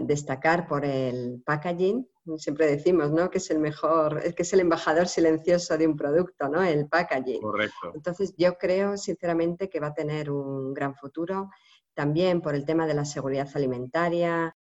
destacar 0.00 0.66
por 0.66 0.84
el 0.84 1.42
packaging, 1.44 2.08
siempre 2.38 2.66
decimos, 2.66 3.10
¿no? 3.10 3.30
Que 3.30 3.36
es 3.36 3.50
el 3.50 3.58
mejor, 3.58 4.22
que 4.34 4.42
es 4.42 4.52
el 4.54 4.60
embajador 4.60 5.08
silencioso 5.08 5.76
de 5.76 5.86
un 5.86 5.96
producto, 5.96 6.48
¿no? 6.48 6.62
El 6.62 6.88
packaging. 6.88 7.42
Correcto. 7.42 7.92
Entonces, 7.94 8.34
yo 8.38 8.56
creo 8.56 8.96
sinceramente 8.96 9.68
que 9.68 9.78
va 9.78 9.88
a 9.88 9.94
tener 9.94 10.30
un 10.30 10.72
gran 10.72 10.94
futuro, 10.94 11.50
también 11.92 12.40
por 12.40 12.54
el 12.54 12.64
tema 12.64 12.86
de 12.86 12.94
la 12.94 13.04
seguridad 13.04 13.48
alimentaria. 13.54 14.56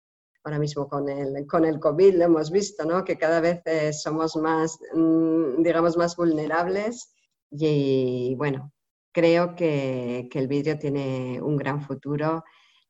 Ahora 0.44 0.58
mismo 0.58 0.88
con 0.88 1.08
el, 1.08 1.46
con 1.46 1.66
el 1.66 1.80
COVID 1.80 2.16
lo 2.16 2.24
hemos 2.24 2.50
visto, 2.50 2.84
¿no? 2.84 3.04
Que 3.04 3.18
cada 3.18 3.42
vez 3.42 3.62
eh, 3.66 3.94
somos 3.94 4.36
más, 4.38 4.80
mm, 4.94 5.62
digamos, 5.62 5.98
más 5.98 6.16
vulnerables 6.16 7.14
y, 7.52 8.34
bueno, 8.36 8.72
creo 9.18 9.56
que, 9.56 10.30
el 10.32 10.48
vidrio 10.48 10.78
tiene 10.78 11.42
un 11.42 11.58
gran 11.58 11.82
futuro 11.82 12.44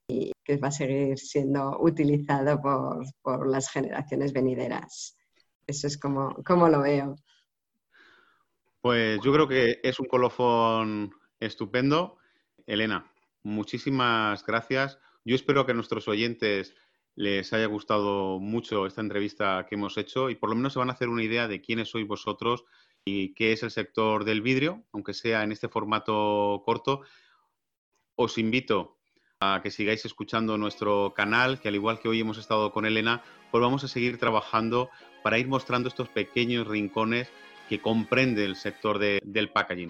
y 0.10 0.34
que 0.44 0.58
va 0.58 0.68
a 0.68 0.72
seguir 0.72 1.18
siendo 1.18 1.78
utilizado 1.80 2.60
por, 2.62 3.48
las 3.48 3.70
generaciones 3.70 4.34
venideras. 4.34 5.16
Eso 5.66 5.88
es 5.88 5.98
como, 5.98 6.36
como 6.44 6.68
lo 6.68 6.82
veo. 6.82 7.16
Pues 8.82 9.22
yo 9.24 9.32
creo 9.32 9.48
que 9.48 9.80
es 9.82 10.02
un 10.02 10.08
colofón 10.08 11.12
estupendo. 11.40 12.18
Elena, 12.66 13.10
muchísimas 13.44 14.46
gracias. 14.46 15.00
Yo 15.24 15.34
espero 15.34 15.66
que 15.66 15.72
a 15.72 15.76
nuestros 15.76 16.10
oyentes 16.10 16.76
les 17.16 17.54
haya 17.54 17.68
gustado 17.68 18.38
mucho 18.40 18.86
esta 18.86 19.00
entrevista 19.00 19.66
que 19.70 19.76
hemos 19.76 19.98
hecho 19.98 20.30
y 20.30 20.36
por 20.36 20.50
lo 20.50 20.58
menos 20.58 20.74
se 20.74 20.80
van 20.80 20.90
a 20.90 20.94
hacer 20.94 21.08
una 21.08 21.24
idea 21.24 21.48
de 21.48 21.62
quiénes 21.62 21.88
sois 21.90 22.06
vosotros 22.06 22.66
y 23.08 23.34
qué 23.34 23.54
es 23.54 23.64
el 23.64 23.72
sector 23.72 24.26
del 24.26 24.42
vidrio, 24.42 24.84
aunque 24.92 25.14
sea 25.14 25.44
en 25.44 25.52
este 25.52 25.70
formato 25.70 26.62
corto. 26.66 27.02
Os 28.16 28.38
invito 28.38 28.98
a 29.40 29.62
que 29.64 29.72
sigáis 29.72 30.04
escuchando 30.06 30.58
nuestro 30.58 31.14
canal, 31.16 31.62
que 31.62 31.70
al 31.70 31.76
igual 31.76 32.00
que 32.00 32.10
hoy 32.10 32.20
hemos 32.20 32.38
estado 32.38 32.72
con 32.72 32.86
Elena, 32.86 33.24
pues 33.52 33.62
vamos 33.62 33.84
a 33.84 33.88
seguir 33.88 34.18
trabajando 34.18 34.90
para 35.24 35.38
ir 35.38 35.48
mostrando 35.48 35.88
estos 35.88 36.10
pequeños 36.10 36.68
rincones 36.68 37.30
que 37.70 37.82
comprende 37.82 38.44
el 38.46 38.56
sector 38.56 39.00
del 39.00 39.50
packaging. 39.52 39.90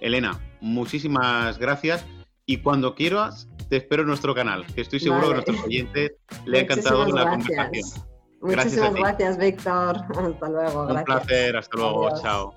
Elena, 0.00 0.40
muchísimas 0.60 1.58
gracias 1.58 2.06
y 2.46 2.58
cuando 2.58 2.94
quieras 2.94 3.48
te 3.68 3.76
espero 3.76 4.02
en 4.02 4.08
nuestro 4.08 4.34
canal, 4.34 4.66
que 4.74 4.80
estoy 4.80 4.98
seguro 4.98 5.28
que 5.28 5.32
a 5.32 5.34
nuestros 5.34 5.60
oyentes 5.62 6.12
le 6.46 6.58
ha 6.58 6.60
encantado 6.62 7.06
la 7.06 7.30
conversación. 7.30 8.09
Muchísimas 8.40 8.94
gracias, 8.94 9.36
Víctor. 9.36 9.96
Hasta 10.16 10.48
luego. 10.48 10.86
Un 10.86 11.04
placer, 11.04 11.56
hasta 11.56 11.76
luego. 11.76 12.20
Chao. 12.20 12.54